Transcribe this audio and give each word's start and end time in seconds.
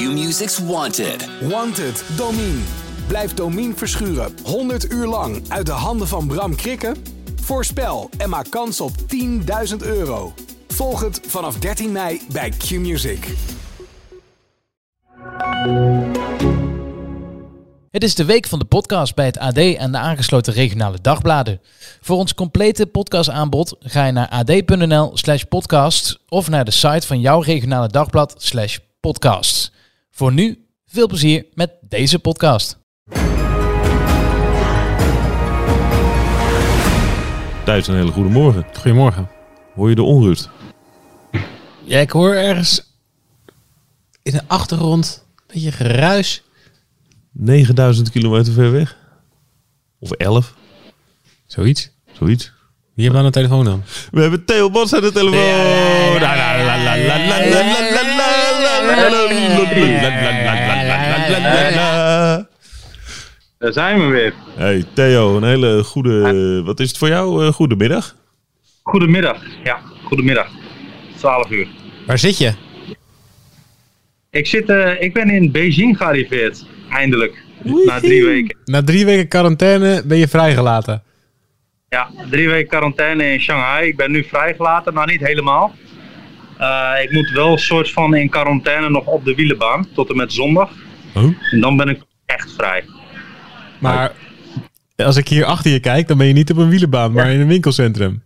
Q-Music's 0.00 0.58
Wanted. 0.58 1.28
Wanted, 1.40 2.04
Domine. 2.16 2.60
Blijf 3.06 3.34
Domine 3.34 3.74
verschuren 3.74 4.34
100 4.44 4.92
uur 4.92 5.06
lang 5.06 5.42
uit 5.48 5.66
de 5.66 5.72
handen 5.72 6.08
van 6.08 6.26
Bram 6.26 6.56
Krikken? 6.56 6.96
Voorspel 7.40 8.10
en 8.18 8.28
maak 8.28 8.50
kans 8.50 8.80
op 8.80 8.90
10.000 9.70 9.76
euro. 9.78 10.32
Volg 10.68 11.00
het 11.00 11.20
vanaf 11.26 11.58
13 11.58 11.92
mei 11.92 12.20
bij 12.32 12.50
Q-Music. 12.50 13.34
Het 17.90 18.02
is 18.02 18.14
de 18.14 18.24
week 18.24 18.46
van 18.46 18.58
de 18.58 18.64
podcast 18.64 19.14
bij 19.14 19.26
het 19.26 19.38
AD 19.38 19.58
en 19.58 19.92
de 19.92 19.98
aangesloten 19.98 20.52
regionale 20.52 20.98
dagbladen. 21.00 21.60
Voor 22.00 22.16
ons 22.16 22.34
complete 22.34 22.86
podcastaanbod 22.86 23.76
ga 23.80 24.06
je 24.06 24.12
naar 24.12 24.28
ad.nl 24.28 25.10
slash 25.14 25.42
podcast 25.42 26.20
of 26.28 26.48
naar 26.48 26.64
de 26.64 26.70
site 26.70 27.06
van 27.06 27.20
jouw 27.20 27.40
regionale 27.40 27.88
dagblad 27.88 28.34
slash 28.38 28.78
podcasts. 29.00 29.69
Voor 30.20 30.32
nu, 30.32 30.66
veel 30.86 31.06
plezier 31.06 31.46
met 31.54 31.72
deze 31.80 32.18
podcast. 32.18 32.78
Thijs, 37.64 37.86
een 37.86 37.94
hele 37.94 38.10
goede 38.10 38.28
morgen. 38.28 38.66
Goedemorgen. 38.72 39.28
Hoor 39.74 39.88
je 39.88 39.94
de 39.94 40.02
onrust? 40.02 40.48
Ja, 41.84 41.98
ik 41.98 42.10
hoor 42.10 42.34
ergens 42.34 42.98
in 44.22 44.32
de 44.32 44.42
achtergrond 44.46 45.26
een 45.36 45.44
beetje 45.46 45.72
geruis. 45.72 46.42
9000 47.32 48.10
kilometer 48.10 48.52
ver 48.52 48.72
weg? 48.72 48.96
Of 49.98 50.10
11? 50.10 50.54
Zoiets. 51.46 51.90
Zoiets. 52.12 52.52
Wie 52.94 53.04
hebben 53.04 53.20
we 53.20 53.26
aan 53.26 53.32
de 53.32 53.38
telefoon 53.38 53.64
dan? 53.64 53.82
We 54.10 54.20
hebben 54.20 54.44
Theo 54.44 54.70
Bos 54.70 54.94
aan 54.94 55.00
de 55.00 55.12
telefoon. 55.12 55.38
Daar 63.58 63.72
zijn 63.72 64.00
we 64.00 64.06
weer. 64.06 64.34
Hey 64.56 64.84
Theo, 64.94 65.36
een 65.36 65.44
hele 65.44 65.84
goede, 65.84 66.62
wat 66.64 66.80
is 66.80 66.88
het 66.88 66.98
voor 66.98 67.08
jou? 67.08 67.44
Uh, 67.44 67.52
goedemiddag. 67.52 68.16
Goedemiddag. 68.82 69.42
Ja, 69.64 69.80
goedemiddag. 70.04 70.48
12 71.16 71.50
uur. 71.50 71.68
Waar 72.06 72.18
zit 72.18 72.38
je? 72.38 72.52
Ik, 74.30 74.46
zit, 74.46 74.68
uh, 74.68 75.02
ik 75.02 75.12
ben 75.12 75.30
in 75.30 75.50
Beijing 75.50 75.96
gearriveerd. 75.96 76.66
Eindelijk. 76.90 77.42
Na 77.86 78.00
drie 78.00 78.24
weken. 78.24 78.56
Na 78.64 78.82
drie 78.82 79.04
weken 79.04 79.28
quarantaine 79.28 80.02
ben 80.04 80.18
je 80.18 80.28
vrijgelaten. 80.28 81.02
Ja, 81.88 82.10
drie 82.30 82.48
weken 82.48 82.68
quarantaine 82.68 83.32
in 83.32 83.40
Shanghai. 83.40 83.86
Ik 83.88 83.96
ben 83.96 84.10
nu 84.10 84.24
vrijgelaten, 84.24 84.94
maar 84.94 85.06
niet 85.06 85.26
helemaal. 85.26 85.74
Uh, 86.60 86.92
ik 87.02 87.12
moet 87.12 87.30
wel 87.30 87.52
een 87.52 87.58
soort 87.58 87.90
van 87.90 88.14
in 88.14 88.28
quarantaine 88.28 88.90
nog 88.90 89.06
op 89.06 89.24
de 89.24 89.34
wielenbaan. 89.34 89.88
Tot 89.94 90.10
en 90.10 90.16
met 90.16 90.32
zondag. 90.32 90.70
Oh? 91.14 91.22
En 91.50 91.60
dan 91.60 91.76
ben 91.76 91.88
ik 91.88 92.02
echt 92.26 92.52
vrij. 92.52 92.84
Maar 93.78 94.12
als 94.96 95.16
ik 95.16 95.28
hier 95.28 95.44
achter 95.44 95.70
je 95.70 95.80
kijk, 95.80 96.08
dan 96.08 96.18
ben 96.18 96.26
je 96.26 96.32
niet 96.32 96.50
op 96.50 96.56
een 96.56 96.68
wielenbaan, 96.68 97.12
maar 97.12 97.30
in 97.30 97.40
een 97.40 97.46
winkelcentrum. 97.46 98.22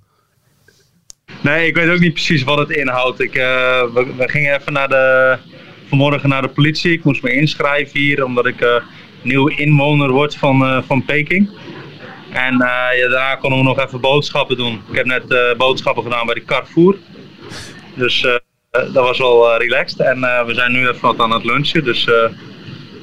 Nee, 1.41 1.67
ik 1.67 1.75
weet 1.75 1.89
ook 1.89 1.99
niet 1.99 2.13
precies 2.13 2.43
wat 2.43 2.59
het 2.59 2.71
inhoudt. 2.71 3.21
Ik, 3.21 3.37
uh, 3.37 3.43
we, 3.95 4.07
we, 4.17 4.29
gingen 4.29 4.55
even 4.55 4.73
naar 4.73 4.89
de, 4.89 5.37
vanmorgen 5.89 6.29
naar 6.29 6.43
de 6.43 6.49
politie. 6.49 6.93
Ik 6.93 7.05
moest 7.05 7.23
me 7.23 7.33
inschrijven 7.33 8.01
hier, 8.01 8.25
omdat 8.25 8.47
ik 8.47 8.61
uh, 8.61 8.75
nieuw 9.23 9.47
inwoner 9.49 10.11
word 10.11 10.37
van, 10.37 10.85
van 10.87 11.05
Peking. 11.05 11.51
En 12.33 12.57
ja, 12.57 13.09
daarna 13.09 13.35
konden 13.35 13.59
we 13.59 13.65
nog 13.65 13.79
even 13.79 14.01
boodschappen 14.01 14.57
doen. 14.57 14.81
Ik 14.91 14.97
heb 14.97 15.07
net 15.07 15.57
boodschappen 15.57 16.03
gedaan 16.03 16.27
bij 16.27 16.35
de 16.35 16.45
Carrefour. 16.45 16.97
Dus 17.95 18.27
dat 18.71 18.93
was 18.93 19.19
wel 19.19 19.57
relaxed. 19.57 20.01
En 20.01 20.21
we 20.21 20.55
zijn 20.55 20.73
nu 20.73 20.89
even 20.89 21.01
wat 21.01 21.19
aan 21.19 21.31
het 21.31 21.45
lunchen. 21.45 21.85
Dus 21.85 22.09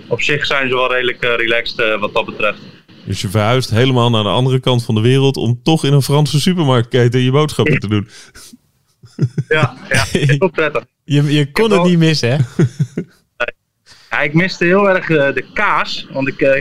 op 0.08 0.22
zich 0.22 0.45
zijn 0.45 0.70
ze 0.70 0.75
wel 0.75 0.92
redelijk 0.92 1.22
relaxed 1.22 2.00
wat 2.00 2.14
dat 2.14 2.25
betreft. 2.25 2.59
Dus 3.06 3.22
je 3.22 3.30
verhuist 3.30 3.70
helemaal 3.70 4.09
naar 4.09 4.23
de 4.23 4.30
andere 4.30 4.59
kant 4.59 4.86
van 4.86 4.95
de 4.95 5.02
wereld 5.02 5.38
om 5.38 5.59
toch 5.64 5.86
in 5.86 5.93
een 5.93 6.02
Franse 6.02 6.39
supermarktketen 6.39 7.20
je 7.20 7.32
boodschappen 7.32 7.80
te 7.80 7.88
doen. 7.88 8.08
Ja, 9.48 9.77
ja 9.89 10.04
heel 10.38 10.49
prettig. 10.49 10.83
Je, 11.04 11.33
je 11.33 11.52
kon 11.52 11.71
het 11.71 11.83
niet 11.83 11.98
missen, 11.98 12.30
hè? 12.30 12.64
Ja, 14.10 14.21
ik 14.21 14.33
miste 14.33 14.66
heel 14.66 14.89
erg 14.89 15.10
uh, 15.10 15.33
de 15.33 15.45
kaas, 15.54 16.08
want 16.11 16.27
ik, 16.27 16.42
uh, 16.42 16.55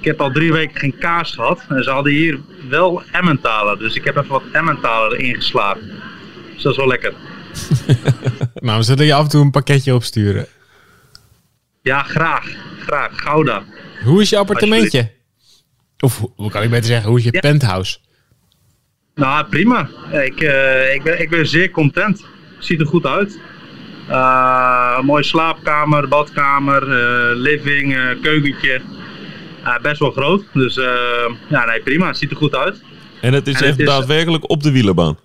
ik 0.00 0.04
heb 0.04 0.20
al 0.20 0.30
drie 0.30 0.52
weken 0.52 0.78
geen 0.78 0.98
kaas 0.98 1.34
gehad. 1.34 1.64
En 1.68 1.84
ze 1.84 1.90
hadden 1.90 2.12
hier 2.12 2.40
wel 2.68 3.02
Emmentaler, 3.12 3.78
dus 3.78 3.94
ik 3.94 4.04
heb 4.04 4.16
even 4.16 4.28
wat 4.28 4.42
Emmentaler 4.52 5.18
ingeslagen. 5.18 5.92
Dus 6.54 6.62
dat 6.62 6.72
is 6.72 6.78
wel 6.78 6.86
lekker. 6.86 7.14
nou, 8.54 8.78
we 8.78 8.84
zullen 8.84 9.06
je 9.06 9.14
af 9.14 9.22
en 9.22 9.28
toe 9.28 9.42
een 9.42 9.50
pakketje 9.50 9.94
opsturen. 9.94 10.46
Ja, 11.82 12.02
graag. 12.02 12.46
Graag. 12.80 13.20
Gouda. 13.20 13.62
Hoe 14.04 14.20
is 14.20 14.30
je 14.30 14.36
appartementje? 14.36 15.10
Of 15.98 16.24
hoe 16.36 16.50
kan 16.50 16.62
ik 16.62 16.70
beter 16.70 16.86
zeggen, 16.86 17.08
hoe 17.08 17.18
is 17.18 17.24
je 17.24 17.32
ja. 17.32 17.40
penthouse? 17.40 17.98
Nou, 19.14 19.46
prima. 19.46 19.88
Ik, 20.12 20.40
uh, 20.40 20.94
ik, 20.94 21.02
ben, 21.02 21.20
ik 21.20 21.30
ben 21.30 21.46
zeer 21.46 21.70
content. 21.70 22.24
Ziet 22.58 22.80
er 22.80 22.86
goed 22.86 23.06
uit. 23.06 23.38
Uh, 24.08 25.00
mooie 25.00 25.22
slaapkamer, 25.22 26.08
badkamer, 26.08 26.82
uh, 26.82 27.40
living, 27.40 28.18
keukentje. 28.22 28.80
best 29.82 30.00
wel 30.00 30.10
groot. 30.10 30.44
Dus 30.52 30.74
ja, 31.48 31.64
nee, 31.64 31.80
prima. 31.80 32.12
Ziet 32.12 32.30
er 32.30 32.36
goed 32.36 32.54
uit. 32.54 32.82
En 33.20 33.32
het 33.32 33.46
is 33.46 33.54
en 33.54 33.60
echt 33.60 33.70
het 33.70 33.80
is, 33.80 33.86
daadwerkelijk 33.86 34.50
op 34.50 34.62
de 34.62 34.70
wielenbaan? 34.70 35.18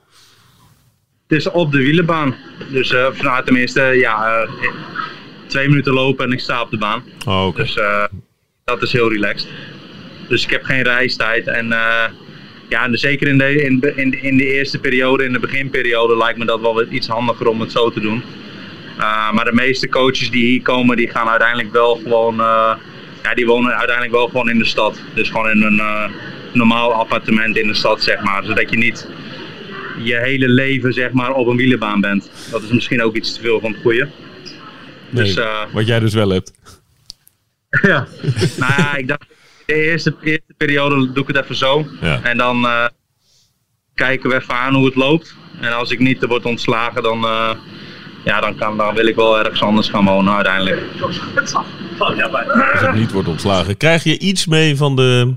Het 1.27 1.37
is 1.37 1.49
op 1.49 1.71
de 1.71 1.77
wielenbaan. 1.77 2.35
Dus 2.69 2.89
nou, 3.21 3.43
tenminste, 3.43 3.81
ja, 3.81 4.47
twee 5.47 5.69
minuten 5.69 5.93
lopen 5.93 6.25
en 6.25 6.31
ik 6.31 6.39
sta 6.39 6.61
op 6.61 6.71
de 6.71 6.77
baan. 6.77 7.03
Oh, 7.27 7.45
okay. 7.45 7.63
Dus 7.63 7.79
dat 8.63 8.81
is 8.81 8.91
heel 8.91 9.11
relaxed. 9.11 9.49
Dus 10.27 10.43
ik 10.43 10.49
heb 10.49 10.63
geen 10.63 10.81
reistijd. 10.81 11.47
En 11.47 11.65
uh, 11.65 12.03
ja, 12.69 12.83
en 12.83 12.97
zeker 12.97 13.27
in 13.27 13.37
de, 13.37 13.63
in, 13.63 13.81
in, 13.95 14.21
in 14.23 14.37
de 14.37 14.53
eerste 14.53 14.79
periode, 14.79 15.23
in 15.23 15.33
de 15.33 15.39
beginperiode, 15.39 16.17
lijkt 16.17 16.37
me 16.37 16.45
dat 16.45 16.61
wel 16.61 16.91
iets 16.91 17.07
handiger 17.07 17.47
om 17.47 17.61
het 17.61 17.71
zo 17.71 17.89
te 17.89 17.99
doen. 17.99 18.23
Uh, 18.97 19.31
maar 19.31 19.45
de 19.45 19.53
meeste 19.53 19.89
coaches 19.89 20.31
die 20.31 20.45
hier 20.45 20.61
komen, 20.61 20.97
die 20.97 21.09
gaan 21.09 21.29
uiteindelijk 21.29 21.71
wel 21.71 21.95
gewoon, 21.95 22.39
uh, 22.39 22.73
ja, 23.23 23.33
die 23.33 23.45
wonen 23.45 23.75
uiteindelijk 23.75 24.15
wel 24.15 24.27
gewoon 24.27 24.49
in 24.49 24.57
de 24.57 24.65
stad. 24.65 25.01
Dus 25.13 25.29
gewoon 25.29 25.49
in 25.49 25.61
een 25.61 26.11
normaal 26.51 26.93
appartement 26.93 27.57
in 27.57 27.67
de 27.67 27.73
stad, 27.73 28.03
zeg 28.03 28.23
maar. 28.23 28.43
Zodat 28.43 28.69
je 28.69 28.77
niet 28.77 29.07
je 30.03 30.15
hele 30.15 30.49
leven, 30.49 30.93
zeg 30.93 31.11
maar, 31.11 31.33
op 31.33 31.47
een 31.47 31.57
wielenbaan 31.57 32.01
bent. 32.01 32.31
Dat 32.51 32.63
is 32.63 32.71
misschien 32.71 33.03
ook 33.03 33.15
iets 33.15 33.33
te 33.33 33.41
veel 33.41 33.59
van 33.59 33.71
het 33.71 33.81
goede. 33.81 34.09
Nee, 35.09 35.23
dus, 35.23 35.45
wat 35.71 35.87
jij 35.87 35.99
dus 35.99 36.13
wel 36.13 36.29
hebt. 36.29 36.53
ja, 37.81 38.07
nou 38.57 38.73
ja, 38.77 38.95
ik 38.95 39.07
dacht 39.07 39.25
de 39.65 39.73
eerste, 39.73 40.15
eerste 40.21 40.53
periode 40.57 41.11
doe 41.11 41.23
ik 41.23 41.27
het 41.27 41.43
even 41.43 41.55
zo. 41.55 41.87
Ja. 42.01 42.19
En 42.23 42.37
dan 42.37 42.63
uh, 42.63 42.85
kijken 43.93 44.29
we 44.29 44.35
even 44.35 44.53
aan 44.53 44.73
hoe 44.73 44.85
het 44.85 44.95
loopt. 44.95 45.35
En 45.61 45.73
als 45.73 45.91
ik 45.91 45.99
niet 45.99 46.25
word 46.25 46.45
ontslagen, 46.45 47.03
dan, 47.03 47.23
uh, 47.23 47.51
ja, 48.23 48.41
dan, 48.41 48.55
kan, 48.55 48.77
dan 48.77 48.95
wil 48.95 49.05
ik 49.05 49.15
wel 49.15 49.39
ergens 49.39 49.61
anders 49.61 49.89
gaan 49.89 50.05
wonen 50.05 50.33
uiteindelijk. 50.33 50.81
Als 51.01 51.17
ik 52.81 52.93
niet 52.93 53.11
wordt 53.11 53.27
ontslagen. 53.27 53.77
Krijg 53.77 54.03
je 54.03 54.19
iets 54.19 54.45
mee 54.45 54.75
van 54.75 54.95
de 54.95 55.35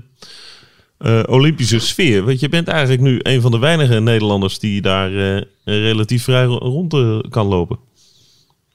uh, 0.99 1.19
Olympische 1.25 1.79
sfeer? 1.79 2.23
Want 2.23 2.39
je 2.39 2.49
bent 2.49 2.67
eigenlijk 2.67 3.01
nu 3.01 3.19
een 3.21 3.41
van 3.41 3.51
de 3.51 3.59
weinige 3.59 3.99
Nederlanders 3.99 4.59
die 4.59 4.81
daar 4.81 5.11
relatief 5.63 6.23
vrij 6.23 6.45
rond 6.45 6.95
kan 7.29 7.47
lopen. 7.47 7.79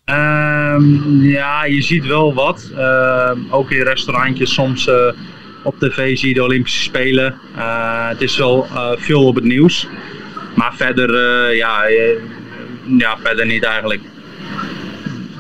Um, 0.04 1.22
ja, 1.22 1.64
je 1.64 1.82
ziet 1.82 2.06
wel 2.06 2.34
wat. 2.34 2.70
Uh, 2.72 3.30
ook 3.50 3.70
in 3.70 3.82
restaurantjes 3.82 4.52
soms 4.52 4.88
op 5.62 5.78
tv 5.78 6.18
zie 6.18 6.28
je 6.28 6.34
de 6.34 6.42
Olympische 6.42 6.82
Spelen. 6.82 7.38
Het 8.08 8.20
is 8.20 8.36
wel 8.36 8.66
veel 8.96 9.26
op 9.26 9.34
het 9.34 9.44
nieuws. 9.44 9.86
Maar 10.54 10.74
verder, 10.76 11.10
ja, 11.54 11.86
ja, 12.98 13.16
verder 13.22 13.46
niet 13.46 13.64
eigenlijk. 13.64 14.02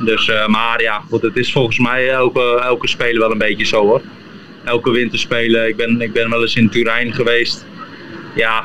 Dus, 0.04 0.30
maar 0.46 0.82
ja, 0.82 1.02
goed, 1.10 1.22
het 1.22 1.36
is 1.36 1.52
volgens 1.52 1.78
mij 1.78 2.08
elke, 2.08 2.60
elke 2.64 2.88
Spelen 2.88 3.20
wel 3.20 3.30
een 3.30 3.38
beetje 3.38 3.66
zo 3.66 3.86
hoor. 3.86 4.02
Elke 4.64 4.90
winterspelen. 4.90 5.68
Ik 5.68 5.76
ben, 5.76 6.00
ik 6.00 6.12
ben 6.12 6.30
wel 6.30 6.42
eens 6.42 6.56
in 6.56 6.70
Turijn 6.70 7.14
geweest. 7.14 7.64
Ja, 8.34 8.64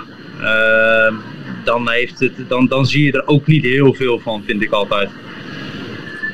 dan, 1.63 1.89
heeft 1.89 2.19
het, 2.19 2.33
dan, 2.47 2.67
dan 2.67 2.85
zie 2.85 3.03
je 3.03 3.11
er 3.11 3.27
ook 3.27 3.47
niet 3.47 3.63
heel 3.63 3.93
veel 3.93 4.19
van, 4.19 4.43
vind 4.45 4.61
ik 4.61 4.71
altijd. 4.71 5.09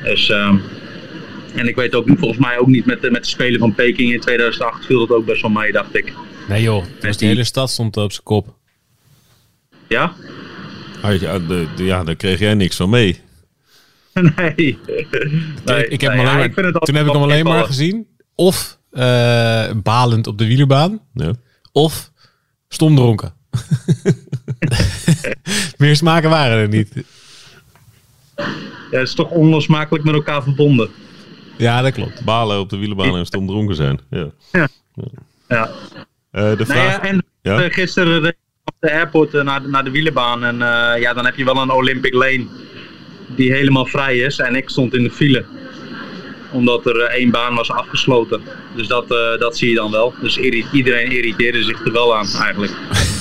Dus, 0.02 0.28
uh, 0.28 0.54
en 1.54 1.68
ik 1.68 1.76
weet 1.76 1.94
ook 1.94 2.06
volgens 2.18 2.40
mij 2.40 2.58
ook 2.58 2.66
niet 2.66 2.86
met, 2.86 3.02
de, 3.02 3.10
met 3.10 3.22
de 3.22 3.28
Spelen 3.28 3.60
van 3.60 3.74
Peking 3.74 4.12
in 4.12 4.20
2008 4.20 4.86
viel 4.86 5.06
dat 5.06 5.16
ook 5.16 5.26
best 5.26 5.42
wel 5.42 5.50
mee, 5.50 5.72
dacht 5.72 5.96
ik. 5.96 6.12
Nee 6.48 6.62
joh, 6.62 6.84
dus 7.00 7.16
die 7.16 7.28
hele 7.28 7.44
stad 7.44 7.70
stond 7.70 7.96
op 7.96 8.12
zijn 8.12 8.24
kop. 8.24 8.54
Ja? 9.88 10.12
Ah, 11.02 11.20
ja, 11.20 11.38
de, 11.38 11.66
de, 11.76 11.84
ja, 11.84 12.04
daar 12.04 12.16
kreeg 12.16 12.38
jij 12.38 12.54
niks 12.54 12.76
van 12.76 12.90
mee. 12.90 13.20
nee. 14.12 14.54
nee. 15.64 15.88
ik 15.88 16.00
heb 16.00 16.12
nee, 16.12 16.24
maar, 16.24 16.54
toen 16.54 16.94
heb 16.94 17.06
ik 17.06 17.12
hem 17.12 17.22
alleen 17.22 17.44
maar 17.44 17.64
gezien. 17.64 18.06
Of 18.34 18.78
uh, 18.92 19.70
balend 19.82 20.26
op 20.26 20.38
de 20.38 20.46
wielerμπaan. 20.46 21.00
Ja. 21.14 21.32
Of 21.72 22.10
stomdronken. 22.68 23.34
Meer 25.78 25.96
smaken 25.96 26.30
waren 26.30 26.58
er 26.58 26.68
niet. 26.68 27.04
Ja, 28.90 28.90
het 28.90 29.08
is 29.08 29.14
toch 29.14 29.30
onlosmakelijk 29.30 30.04
met 30.04 30.14
elkaar 30.14 30.42
verbonden. 30.42 30.90
Ja, 31.56 31.82
dat 31.82 31.92
klopt. 31.92 32.24
Balen 32.24 32.58
op 32.58 32.70
de 32.70 32.76
wielenbaan 32.76 33.16
en 33.16 33.26
stom 33.26 33.46
dronken 33.46 33.74
zijn. 33.74 34.00
Ja. 34.10 34.30
Ja. 34.52 34.68
ja. 35.48 35.70
Uh, 36.32 36.56
de 36.56 36.66
vraag... 36.66 37.02
Nou 37.02 37.22
ja, 37.42 37.62
en 37.62 37.70
gisteren 37.70 38.36
op 38.64 38.74
de 38.78 38.92
airport 38.92 39.32
naar, 39.32 39.62
de, 39.62 39.68
naar 39.68 39.84
de 39.84 39.90
wielenbaan. 39.90 40.44
En 40.44 40.58
ja, 41.00 41.14
dan 41.14 41.24
heb 41.24 41.36
je 41.36 41.44
wel 41.44 41.56
een 41.56 41.70
Olympic 41.70 42.12
Lane 42.12 42.46
die 43.36 43.52
helemaal 43.52 43.86
vrij 43.86 44.18
is. 44.18 44.38
En 44.38 44.54
ik 44.54 44.68
stond 44.68 44.94
in 44.94 45.02
de 45.02 45.10
file 45.10 45.44
omdat 46.56 46.86
er 46.86 47.00
één 47.00 47.30
baan 47.30 47.54
was 47.54 47.70
afgesloten. 47.70 48.42
Dus 48.76 48.86
dat, 48.86 49.10
uh, 49.10 49.38
dat 49.38 49.56
zie 49.56 49.68
je 49.68 49.74
dan 49.74 49.90
wel. 49.90 50.14
Dus 50.20 50.38
iedereen 50.72 51.12
irriteerde 51.12 51.62
zich 51.62 51.84
er 51.84 51.92
wel 51.92 52.16
aan 52.16 52.26
eigenlijk. 52.26 52.72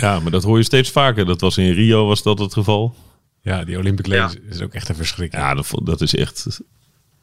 Ja, 0.00 0.20
maar 0.20 0.30
dat 0.30 0.42
hoor 0.42 0.56
je 0.56 0.64
steeds 0.64 0.90
vaker. 0.90 1.26
Dat 1.26 1.40
was 1.40 1.58
in 1.58 1.72
Rio 1.72 2.06
was 2.06 2.22
dat 2.22 2.38
het 2.38 2.52
geval. 2.52 2.94
Ja, 3.42 3.64
die 3.64 3.78
Olympic 3.78 4.06
Games 4.06 4.36
is 4.50 4.62
ook 4.62 4.72
echt 4.72 4.88
een 4.88 4.94
verschrikking. 4.94 5.42
Ja, 5.42 5.54
dat, 5.54 5.80
dat 5.82 6.00
is 6.00 6.14
echt 6.14 6.60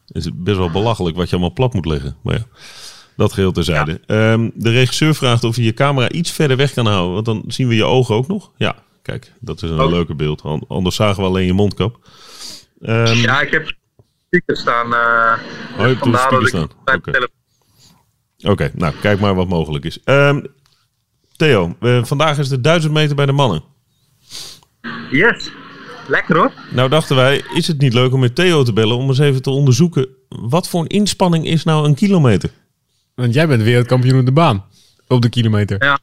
is 0.08 0.30
best 0.34 0.58
wel 0.58 0.72
belachelijk 0.72 1.16
wat 1.16 1.26
je 1.26 1.36
allemaal 1.36 1.54
plat 1.54 1.74
moet 1.74 1.86
leggen. 1.86 2.16
Maar 2.22 2.36
ja, 2.36 2.46
dat 3.16 3.34
geheel 3.34 3.52
terzijde. 3.52 4.02
Ja. 4.06 4.32
Um, 4.32 4.52
de 4.56 4.72
regisseur 4.72 5.16
vraagt 5.16 5.44
of 5.44 5.56
je 5.56 5.64
je 5.64 5.74
camera 5.74 6.10
iets 6.10 6.32
verder 6.32 6.58
weg 6.58 6.74
kan 6.74 6.88
houden. 6.88 7.14
Want 7.14 7.26
dan 7.26 7.44
zien 7.48 7.68
we 7.68 7.76
je 7.76 7.84
ogen 7.84 8.16
ook 8.16 8.28
nog. 8.28 8.52
Ja, 8.58 8.76
kijk, 9.02 9.32
dat 9.40 9.64
is 9.64 9.70
een 9.70 9.80
oh. 9.80 9.90
leuke 9.90 10.16
beeld. 10.16 10.42
Anders 10.68 10.96
zagen 10.96 11.24
we 11.24 11.30
alleen 11.30 11.46
je 11.46 11.54
mondkap. 11.54 12.00
Um, 12.82 13.06
ja, 13.06 13.42
ik 13.42 13.52
heb 13.52 13.74
speaker 14.36 14.58
staan. 14.58 14.88
Uh, 14.88 15.34
oh, 15.74 15.82
je 15.82 15.88
hebt 15.88 16.00
vandaar 16.00 16.30
dat 16.30 16.48
staan. 16.48 16.70
Oké, 18.38 18.52
okay. 18.52 18.72
nou, 18.74 18.94
kijk 19.02 19.20
maar 19.20 19.36
wat 19.36 19.48
mogelijk 19.48 19.86
is. 19.86 20.00
Um, 20.06 20.46
Theo, 21.36 21.76
uh, 21.80 22.04
vandaag 22.04 22.38
is 22.38 22.50
de 22.50 22.62
1000 22.62 22.94
meter 22.94 23.16
bij 23.16 23.26
de 23.26 23.32
mannen. 23.32 23.64
Yes. 25.12 25.52
Lekker 26.08 26.38
hoor. 26.38 26.52
Nou 26.70 26.90
dachten 26.90 27.16
wij, 27.16 27.44
is 27.54 27.68
het 27.68 27.78
niet 27.78 27.94
leuk 27.94 28.14
om 28.14 28.20
met 28.20 28.36
Theo 28.36 28.64
te 28.64 28.74
bellen 28.74 28.98
om 28.98 29.08
eens 29.08 29.20
even 29.20 29.42
te 29.42 29.50
onderzoeken 29.50 30.08
wat 30.30 30.70
voor 30.70 30.82
een 30.82 30.88
inspanning 30.88 31.46
is 31.46 31.64
nou 31.64 31.86
een 31.86 31.96
kilometer? 31.96 32.50
Want 33.16 33.34
jij 33.34 33.48
bent 33.48 33.64
wereldkampioen 33.64 34.20
op 34.20 34.26
de 34.26 34.32
baan, 34.32 34.66
op 35.08 35.22
de 35.22 35.30
kilometer. 35.30 35.84
Ja. 35.84 36.00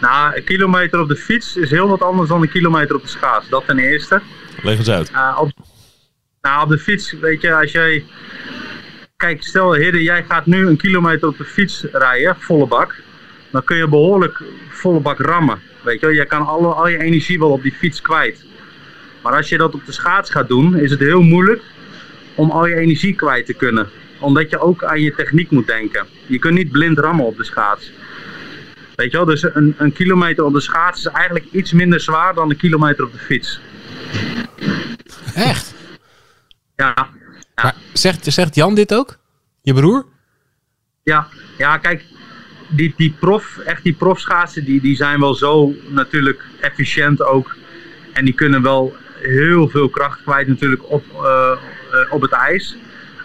Nou, 0.00 0.36
een 0.36 0.44
kilometer 0.44 1.00
op 1.00 1.08
de 1.08 1.16
fiets 1.16 1.56
is 1.56 1.70
heel 1.70 1.88
wat 1.88 2.02
anders 2.02 2.28
dan 2.28 2.42
een 2.42 2.50
kilometer 2.50 2.94
op 2.94 3.02
de 3.02 3.08
schaats. 3.08 3.48
Dat 3.48 3.66
ten 3.66 3.78
eerste. 3.78 4.20
Leg 4.62 4.78
eens 4.78 4.90
uit. 4.90 5.10
Uh, 5.10 5.38
op, 5.40 5.50
nou, 6.40 6.62
op 6.62 6.68
de 6.68 6.78
fiets, 6.78 7.12
weet 7.12 7.40
je, 7.40 7.54
als 7.54 7.72
jij... 7.72 8.04
Kijk, 9.16 9.42
stel 9.42 9.74
Hidde, 9.74 10.02
jij 10.02 10.24
gaat 10.28 10.46
nu 10.46 10.66
een 10.66 10.76
kilometer 10.76 11.28
op 11.28 11.36
de 11.36 11.44
fiets 11.44 11.84
rijden, 11.92 12.36
volle 12.38 12.66
bak. 12.66 12.94
Dan 13.50 13.64
kun 13.64 13.76
je 13.76 13.88
behoorlijk 13.88 14.42
volle 14.68 15.00
bak 15.00 15.18
rammen. 15.18 15.60
Weet 15.82 16.00
je, 16.00 16.14
je 16.14 16.26
kan 16.26 16.46
alle, 16.46 16.66
al 16.66 16.88
je 16.88 16.98
energie 16.98 17.38
wel 17.38 17.50
op 17.50 17.62
die 17.62 17.72
fiets 17.72 18.00
kwijt. 18.00 18.44
Maar 19.22 19.36
als 19.36 19.48
je 19.48 19.58
dat 19.58 19.74
op 19.74 19.86
de 19.86 19.92
schaats 19.92 20.30
gaat 20.30 20.48
doen, 20.48 20.76
is 20.76 20.90
het 20.90 21.00
heel 21.00 21.22
moeilijk 21.22 21.62
om 22.34 22.50
al 22.50 22.66
je 22.66 22.74
energie 22.74 23.14
kwijt 23.14 23.46
te 23.46 23.54
kunnen. 23.54 23.88
Omdat 24.18 24.50
je 24.50 24.58
ook 24.58 24.84
aan 24.84 25.00
je 25.00 25.14
techniek 25.14 25.50
moet 25.50 25.66
denken. 25.66 26.06
Je 26.26 26.38
kunt 26.38 26.54
niet 26.54 26.70
blind 26.70 26.98
rammen 26.98 27.24
op 27.24 27.36
de 27.36 27.44
schaats. 27.44 27.92
Weet 28.94 29.10
je 29.10 29.16
wel, 29.16 29.26
dus 29.26 29.42
een, 29.54 29.74
een 29.78 29.92
kilometer 29.92 30.44
op 30.44 30.52
de 30.52 30.60
schaats 30.60 30.98
is 30.98 31.12
eigenlijk 31.12 31.46
iets 31.50 31.72
minder 31.72 32.00
zwaar 32.00 32.34
dan 32.34 32.50
een 32.50 32.56
kilometer 32.56 33.04
op 33.04 33.12
de 33.12 33.18
fiets. 33.18 33.60
Echt? 35.34 35.74
Ja. 36.78 37.10
zegt, 37.92 38.32
zegt 38.32 38.54
Jan 38.54 38.74
dit 38.74 38.94
ook? 38.94 39.18
Je 39.62 39.74
broer? 39.74 40.06
Ja, 41.02 41.26
ja 41.56 41.78
kijk, 41.78 42.04
die, 42.68 42.94
die 42.96 43.14
prof, 43.20 43.58
echt 43.58 43.82
die 43.82 43.92
profschaatsen, 43.92 44.64
die, 44.64 44.80
die 44.80 44.96
zijn 44.96 45.20
wel 45.20 45.34
zo 45.34 45.74
natuurlijk 45.88 46.44
efficiënt 46.60 47.22
ook. 47.22 47.56
En 48.12 48.24
die 48.24 48.34
kunnen 48.34 48.62
wel 48.62 48.96
heel 49.20 49.68
veel 49.68 49.88
kracht 49.88 50.22
kwijt 50.22 50.48
natuurlijk 50.48 50.90
op, 50.90 51.04
uh, 51.12 51.50
op 52.10 52.20
het 52.20 52.32
ijs. 52.32 52.76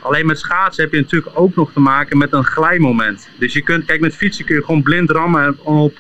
Alleen 0.01 0.25
met 0.25 0.39
schaatsen 0.39 0.83
heb 0.83 0.93
je 0.93 0.99
natuurlijk 0.99 1.39
ook 1.39 1.55
nog 1.55 1.71
te 1.73 1.79
maken 1.79 2.17
met 2.17 2.33
een 2.33 2.45
glijmoment. 2.45 3.29
Dus 3.37 3.53
je 3.53 3.61
kunt, 3.61 3.85
kijk 3.85 3.99
met 3.99 4.15
fietsen 4.15 4.45
kun 4.45 4.55
je 4.55 4.65
gewoon 4.65 4.83
blind 4.83 5.09
rammen 5.09 5.65
op 5.65 5.97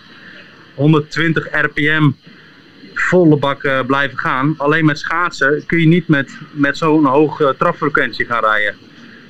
120 0.73 1.47
rpm 1.51 2.11
volle 3.03 3.37
bak 3.37 3.63
uh, 3.63 3.79
blijven 3.85 4.17
gaan. 4.17 4.55
Alleen 4.57 4.85
met 4.85 4.99
schaatsen 4.99 5.65
kun 5.65 5.79
je 5.79 5.87
niet 5.87 6.07
met, 6.07 6.37
met 6.51 6.77
zo'n 6.77 7.05
hoge 7.05 7.55
trapfrequentie 7.57 8.25
gaan 8.25 8.43
rijden. 8.43 8.75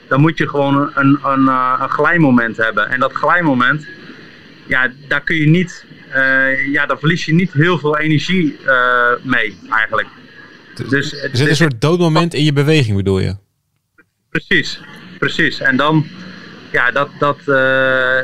Dan 0.08 0.22
moet 0.22 0.38
je 0.38 0.50
gewoon 0.50 0.76
een, 0.78 0.92
een, 0.96 1.20
een, 1.24 1.48
een 1.82 1.90
glijmoment 1.90 2.58
hebben. 2.58 2.90
En 2.90 3.00
dat 3.00 3.14
glijmoment, 3.14 3.86
ja, 4.68 4.92
daar 5.08 5.22
kun 5.22 5.36
je 5.36 5.48
niet, 5.48 5.86
uh, 6.16 6.72
ja, 6.72 6.86
daar 6.86 7.00
verlies 7.00 7.26
je 7.26 7.34
niet 7.34 7.54
heel 7.54 7.80
veel 7.80 7.98
energie 7.98 8.58
uh, 8.66 9.08
mee 9.22 9.58
eigenlijk. 9.70 10.08
Dus, 10.90 11.14
is 11.14 11.40
het 11.40 11.50
een 11.50 11.56
soort 11.56 11.82
doodmoment 11.82 12.34
in 12.34 12.44
je 12.44 12.54
beweging 12.54 12.98
bedoel 12.98 13.20
je? 13.20 13.36
Precies, 14.30 14.82
precies. 15.20 15.60
En 15.60 15.78
dan, 15.78 16.08
ja, 16.72 16.92
dat, 16.92 17.10
dat, 17.20 17.38
uh, 17.40 17.46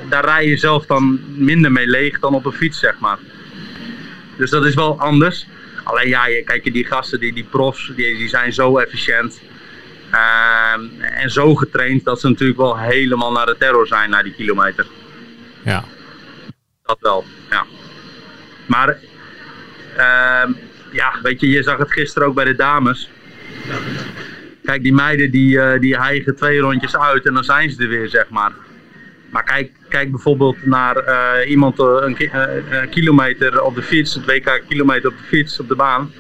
daar 0.10 0.26
rij 0.26 0.48
je 0.48 0.58
zelf 0.58 0.86
dan 0.86 1.20
minder 1.36 1.72
mee 1.72 1.88
leeg 1.88 2.20
dan 2.20 2.34
op 2.34 2.46
een 2.46 2.52
fiets, 2.52 2.80
zeg 2.80 3.00
maar. 3.00 3.18
Dus 4.40 4.50
dat 4.50 4.66
is 4.66 4.74
wel 4.74 5.00
anders. 5.00 5.48
Alleen 5.84 6.08
ja, 6.08 6.28
je, 6.28 6.44
kijk, 6.44 6.74
die 6.74 6.86
gasten, 6.86 7.20
die, 7.20 7.34
die 7.34 7.44
profs, 7.44 7.92
die, 7.96 8.18
die 8.18 8.28
zijn 8.28 8.54
zo 8.54 8.78
efficiënt. 8.78 9.42
Uh, 10.14 10.74
en 11.22 11.30
zo 11.30 11.56
getraind 11.56 12.04
dat 12.04 12.20
ze 12.20 12.28
natuurlijk 12.28 12.60
wel 12.60 12.78
helemaal 12.78 13.32
naar 13.32 13.46
de 13.46 13.56
terror 13.58 13.88
zijn, 13.88 14.10
naar 14.10 14.24
die 14.24 14.34
kilometer. 14.34 14.88
Ja. 15.64 15.84
Dat 16.84 16.98
wel, 17.00 17.26
ja. 17.50 17.66
Maar, 18.66 18.98
uh, 19.98 20.56
ja, 20.92 21.20
weet 21.24 21.40
je, 21.40 21.50
je 21.50 21.64
zag 21.64 21.78
het 21.78 21.92
gisteren 21.92 22.28
ook 22.28 22.36
bij 22.36 22.46
de 22.46 22.56
dames. 22.56 23.10
Kijk, 24.64 24.84
die 24.84 24.94
meiden 24.94 25.32
die, 25.32 25.56
uh, 25.56 25.80
die 25.80 25.98
hijgen 25.98 26.36
twee 26.36 26.60
rondjes 26.60 26.98
uit 26.98 27.26
en 27.26 27.34
dan 27.34 27.44
zijn 27.44 27.72
ze 27.72 27.84
er 27.84 27.90
weer, 27.90 28.10
zeg 28.10 28.30
maar. 28.30 28.52
Maar 29.30 29.44
kijk, 29.44 29.72
kijk 29.90 30.12
bijvoorbeeld 30.12 30.66
naar 30.66 31.08
uh, 31.08 31.50
iemand 31.50 31.80
uh, 31.80 31.86
een, 32.00 32.16
ki 32.16 32.24
uh, 32.26 32.90
kilometer 32.90 33.64
op 33.64 33.76
de 33.76 33.82
fiets, 33.82 34.14
het 34.14 34.26
WK 34.26 34.64
kilometer 34.68 35.10
op 35.10 35.18
de 35.18 35.24
fiets, 35.24 35.60
op 35.60 35.68
de 35.68 35.76
baan. 35.76 36.12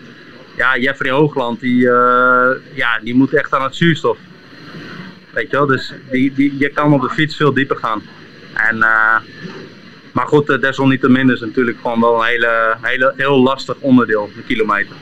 Ja, 0.58 0.78
Jeffrey 0.78 1.12
Hoogland, 1.12 1.60
die, 1.60 1.82
ja, 2.74 3.00
die 3.04 3.16
moet 3.16 3.34
echt 3.34 3.54
aan 3.54 3.64
het 3.64 3.76
zuurstof. 3.76 4.18
Weet 5.34 5.52
je 5.52 5.58
wel, 5.58 5.66
dus 5.66 5.94
die, 6.12 6.34
die, 6.34 6.58
je 6.58 6.70
kan 6.70 6.94
op 6.94 7.02
de 7.02 7.10
fiets 7.10 7.36
veel 7.36 7.54
dieper 7.54 7.78
gaan. 7.78 8.02
En, 8.54 8.78
maar 10.14 10.28
goed, 10.28 10.48
desalniettemin 10.62 11.32
is 11.32 11.40
natuurlijk 11.40 11.78
gewoon 11.82 12.00
wel 12.00 12.20
een 12.20 12.28
hele, 12.28 12.78
hele, 12.82 13.14
heel 13.16 13.40
lastig 13.40 13.76
onderdeel, 13.80 14.30
de 14.36 14.42
kilometer. 14.42 14.96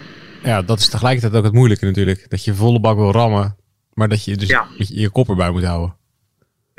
Ja, 0.44 0.62
dat 0.62 0.80
is 0.80 0.90
tegelijkertijd 0.90 1.36
ook 1.36 1.44
het 1.44 1.54
moeilijke 1.54 1.86
natuurlijk. 1.86 2.26
Dat 2.30 2.44
je 2.44 2.54
volle 2.54 2.80
bak 2.80 2.96
wil 2.96 3.12
rammen, 3.12 3.56
maar 3.94 4.08
dat 4.08 4.24
je 4.24 4.38
dus 4.38 4.50
ja. 4.50 4.68
je, 4.78 5.00
je 5.00 5.10
kop 5.10 5.30
erbij 5.30 5.52
moet 5.52 5.64
houden. 5.64 5.97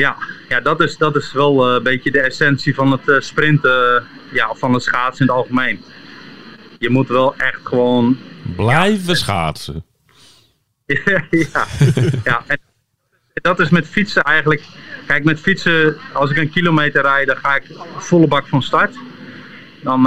Ja, 0.03 0.17
ja 0.49 0.61
dat, 0.61 0.81
is, 0.81 0.97
dat 0.97 1.17
is 1.17 1.33
wel 1.33 1.69
uh, 1.69 1.75
een 1.75 1.83
beetje 1.83 2.11
de 2.11 2.21
essentie 2.21 2.75
van 2.75 2.91
het 2.93 3.09
uh, 3.09 3.21
sprinten, 3.21 3.95
uh, 3.95 4.33
ja, 4.33 4.55
van 4.55 4.73
het 4.73 4.83
schaatsen 4.83 5.27
in 5.27 5.33
het 5.33 5.41
algemeen. 5.41 5.85
Je 6.79 6.91
moet 6.91 7.09
wel 7.09 7.37
echt 7.37 7.61
gewoon... 7.63 8.19
Blijven 8.57 9.09
ja, 9.09 9.15
schaatsen. 9.15 9.85
ja, 10.87 11.25
ja, 11.53 11.67
ja. 12.25 12.45
En 12.47 12.59
dat 13.35 13.61
is 13.61 13.69
met 13.69 13.87
fietsen 13.87 14.23
eigenlijk... 14.23 14.63
Kijk, 15.07 15.25
met 15.25 15.41
fietsen, 15.41 15.97
als 16.13 16.31
ik 16.31 16.37
een 16.37 16.51
kilometer 16.51 17.03
rijd, 17.03 17.27
dan 17.27 17.37
ga 17.37 17.57
ik 17.57 17.65
volle 17.97 18.27
bak 18.27 18.47
van 18.47 18.63
start. 18.63 18.97
Dan, 19.83 20.03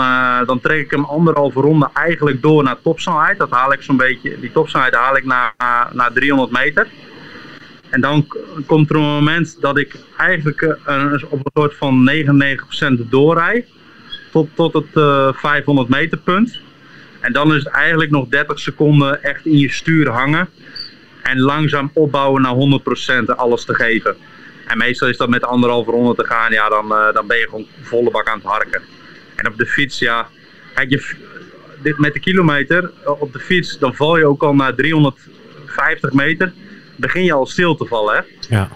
dan 0.45 0.59
trek 0.59 0.79
ik 0.79 0.91
hem 0.91 1.05
anderhalve 1.05 1.59
ronde 1.59 1.89
eigenlijk 1.93 2.41
door 2.41 2.63
naar 2.63 2.81
topsnelheid. 2.81 3.37
Dat 3.37 3.49
haal 3.49 3.73
ik 3.73 3.81
zo'n 3.81 3.97
beetje, 3.97 4.39
die 4.39 4.51
topsnelheid 4.51 4.95
haal 4.95 5.17
ik 5.17 5.25
naar, 5.25 5.53
naar 5.93 6.11
300 6.13 6.51
meter. 6.51 6.87
En 7.91 8.01
dan 8.01 8.27
komt 8.65 8.89
er 8.89 8.95
een 8.95 9.01
moment 9.01 9.57
dat 9.61 9.77
ik 9.77 9.95
eigenlijk 10.17 10.61
uh, 10.61 11.13
op 11.29 11.39
een 11.43 11.51
soort 11.53 11.75
van 11.75 12.11
99% 13.05 13.09
doorrij. 13.09 13.65
Tot, 14.31 14.49
tot 14.53 14.73
het 14.73 14.85
uh, 14.93 15.27
eh, 15.27 15.35
500 15.35 15.89
meter 15.89 16.17
punt. 16.17 16.59
En 17.19 17.33
dan 17.33 17.53
is 17.53 17.63
het 17.63 17.73
eigenlijk 17.73 18.11
nog 18.11 18.27
30 18.27 18.59
seconden 18.59 19.23
echt 19.23 19.45
in 19.45 19.57
je 19.57 19.71
stuur 19.71 20.09
hangen. 20.09 20.49
En 21.23 21.39
langzaam 21.39 21.91
opbouwen 21.93 22.41
naar 22.41 22.81
100% 23.23 23.35
alles 23.35 23.65
te 23.65 23.73
geven. 23.73 24.15
En 24.67 24.77
meestal 24.77 25.07
is 25.07 25.17
dat 25.17 25.29
met 25.29 25.43
anderhalve 25.43 25.91
ronde 25.91 26.15
te 26.15 26.25
gaan. 26.25 26.51
Ja, 26.51 26.69
dan, 26.69 26.85
uh, 26.91 27.13
dan 27.13 27.27
ben 27.27 27.37
je 27.37 27.45
gewoon 27.49 27.67
volle 27.81 28.11
bak 28.11 28.27
aan 28.27 28.37
het 28.37 28.47
harken. 28.47 28.81
En 29.35 29.47
op 29.47 29.57
de 29.57 29.65
fiets, 29.65 29.99
ja. 29.99 30.27
Kijk, 30.73 30.89
je, 30.89 31.15
dit, 31.81 31.97
met 31.97 32.13
de 32.13 32.19
kilometer 32.19 32.91
op 33.05 33.33
de 33.33 33.39
fiets, 33.39 33.79
dan 33.79 33.95
val 33.95 34.17
je 34.17 34.25
ook 34.25 34.43
al 34.43 34.55
naar 34.55 34.75
350 34.75 36.13
meter 36.13 36.53
begin 37.01 37.23
je 37.23 37.33
al 37.33 37.45
stil 37.45 37.75
te 37.75 37.85
vallen. 37.85 38.15
Hè? 38.15 38.55
Ja. 38.55 38.69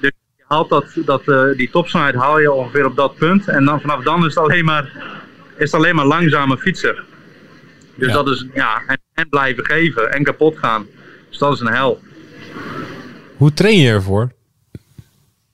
Dus 0.00 0.12
je 0.36 0.44
haalt 0.46 0.68
dat, 0.68 0.86
dat, 0.94 1.22
uh, 1.26 1.56
die 1.56 1.70
topsnelheid 1.70 2.14
haal 2.14 2.38
je 2.38 2.52
ongeveer 2.52 2.86
op 2.86 2.96
dat 2.96 3.14
punt. 3.14 3.48
En 3.48 3.64
dan, 3.64 3.80
vanaf 3.80 4.02
dan 4.02 4.18
is 4.18 4.34
het 4.34 4.44
alleen 4.44 4.64
maar, 4.64 4.92
is 5.56 5.72
het 5.72 5.74
alleen 5.74 5.94
maar 5.94 6.06
langzame 6.06 6.58
fietsen. 6.58 6.96
Dus 7.94 8.08
ja. 8.08 8.14
dat 8.14 8.28
is, 8.28 8.46
ja, 8.54 8.82
en, 8.86 9.00
en, 9.14 9.28
blijven 9.28 9.64
geven 9.64 10.12
en 10.12 10.24
kapot 10.24 10.58
gaan. 10.58 10.86
Dus 11.28 11.38
dat 11.38 11.52
is 11.52 11.60
een 11.60 11.72
hel. 11.72 12.00
Hoe 13.36 13.52
train 13.52 13.78
je 13.78 13.88
ervoor? 13.88 14.32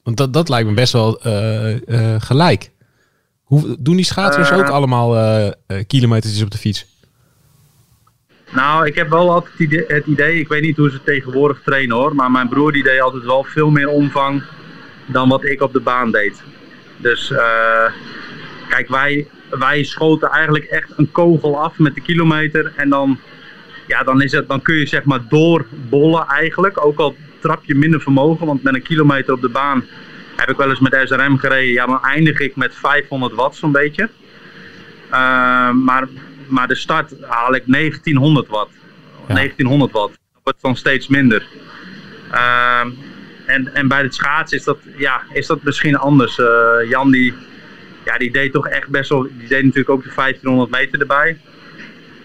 Want 0.03 0.17
dat, 0.17 0.33
dat 0.33 0.49
lijkt 0.49 0.69
me 0.69 0.75
best 0.75 0.93
wel 0.93 1.27
uh, 1.27 1.77
uh, 1.87 2.15
gelijk. 2.19 2.71
Hoe, 3.43 3.77
doen 3.79 3.97
die 3.97 4.05
schaatsers 4.05 4.53
ook 4.53 4.69
allemaal 4.69 5.53
kilometers 5.87 6.43
op 6.43 6.51
de 6.51 6.59
fiets? 6.59 6.87
Nou, 8.55 8.87
ik 8.87 8.95
heb 8.95 9.09
wel 9.09 9.31
altijd 9.31 9.87
het 9.89 10.07
idee, 10.07 10.39
ik 10.39 10.49
weet 10.49 10.63
niet 10.63 10.77
hoe 10.77 10.91
ze 10.91 11.03
tegenwoordig 11.03 11.61
trainen 11.65 11.97
hoor, 11.97 12.15
maar 12.15 12.31
mijn 12.31 12.49
broer 12.49 12.73
die 12.73 12.83
deed 12.83 13.01
altijd 13.01 13.25
wel 13.25 13.45
veel 13.45 13.71
meer 13.71 13.89
omvang 13.89 14.43
dan 15.07 15.29
wat 15.29 15.45
ik 15.45 15.63
op 15.63 15.73
de 15.73 15.81
baan 15.81 16.11
deed. 16.11 16.43
Dus 16.97 17.31
uh, 17.31 17.85
kijk, 18.69 18.89
wij, 18.89 19.27
wij 19.51 19.85
schoten 19.85 20.29
eigenlijk 20.29 20.65
echt 20.65 20.89
een 20.97 21.13
kogel 21.13 21.63
af 21.63 21.79
met 21.79 21.95
de 21.95 22.01
kilometer 22.01 22.73
en 22.77 22.89
dan, 22.89 23.19
ja, 23.87 24.03
dan, 24.03 24.23
is 24.23 24.33
het, 24.33 24.49
dan 24.49 24.63
kun 24.63 24.75
je 24.75 24.87
zeg 24.87 25.05
maar 25.05 25.29
doorbollen 25.29 26.27
eigenlijk, 26.27 26.87
ook 26.87 26.99
al 26.99 27.17
trap 27.41 27.65
je 27.65 27.75
minder 27.75 28.01
vermogen, 28.01 28.47
want 28.47 28.63
met 28.63 28.75
een 28.75 28.83
kilometer 28.83 29.35
op 29.35 29.41
de 29.41 29.49
baan 29.49 29.85
heb 30.37 30.51
ik 30.51 30.57
wel 30.57 30.69
eens 30.69 30.81
met 30.81 31.01
SRM 31.05 31.39
gereden, 31.39 31.73
ja 31.73 31.87
dan 31.87 32.03
eindig 32.03 32.41
ik 32.41 32.57
met 32.57 32.75
500 32.75 33.35
watt 33.35 33.57
zo'n 33.57 33.73
beetje. 33.73 34.09
Uh, 35.11 35.71
maar 35.71 36.09
maar 36.49 36.69
de 36.69 36.75
start 36.75 37.15
haal 37.21 37.55
ik 37.55 37.63
1900 37.67 38.49
watt. 38.49 38.71
1900 39.27 39.93
watt. 39.93 40.11
Dat 40.33 40.43
wordt 40.43 40.63
dan 40.63 40.77
steeds 40.77 41.09
minder. 41.09 41.47
Uh, 42.33 42.81
en, 43.47 43.75
en 43.75 43.89
bij 43.89 44.03
het 44.03 44.15
schaatsen 44.15 44.59
is 44.59 44.65
dat, 44.65 44.79
ja, 44.97 45.23
is 45.33 45.47
dat 45.47 45.63
misschien 45.63 45.97
anders. 45.97 46.39
Uh, 46.39 46.47
Jan 46.89 47.11
die, 47.11 47.35
ja, 48.05 48.19
die 48.19 48.33
deed 48.33 48.53
toch 48.53 48.69
echt 48.69 48.89
best 48.89 49.09
wel, 49.09 49.23
die 49.23 49.49
deed 49.49 49.63
natuurlijk 49.63 49.91
ook 49.91 50.03
de 50.03 50.13
1500 50.15 50.71
meter 50.71 51.01
erbij. 51.01 51.39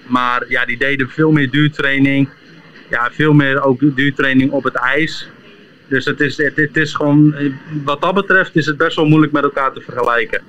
Maar 0.07 0.45
ja, 0.47 0.65
die 0.65 0.77
deden 0.77 1.09
veel 1.09 1.31
meer 1.31 1.49
duurtraining. 1.49 2.29
Ja, 2.89 3.09
veel 3.11 3.33
meer 3.33 3.63
ook 3.63 3.79
duurtraining 3.95 4.51
op 4.51 4.63
het 4.63 4.75
ijs. 4.75 5.29
Dus 5.87 6.05
het 6.05 6.19
is, 6.19 6.37
het, 6.37 6.55
het 6.55 6.77
is 6.77 6.93
gewoon, 6.93 7.35
wat 7.83 8.01
dat 8.01 8.13
betreft 8.13 8.55
is 8.55 8.65
het 8.65 8.77
best 8.77 8.95
wel 8.95 9.05
moeilijk 9.05 9.31
met 9.31 9.43
elkaar 9.43 9.73
te 9.73 9.81
vergelijken. 9.81 10.41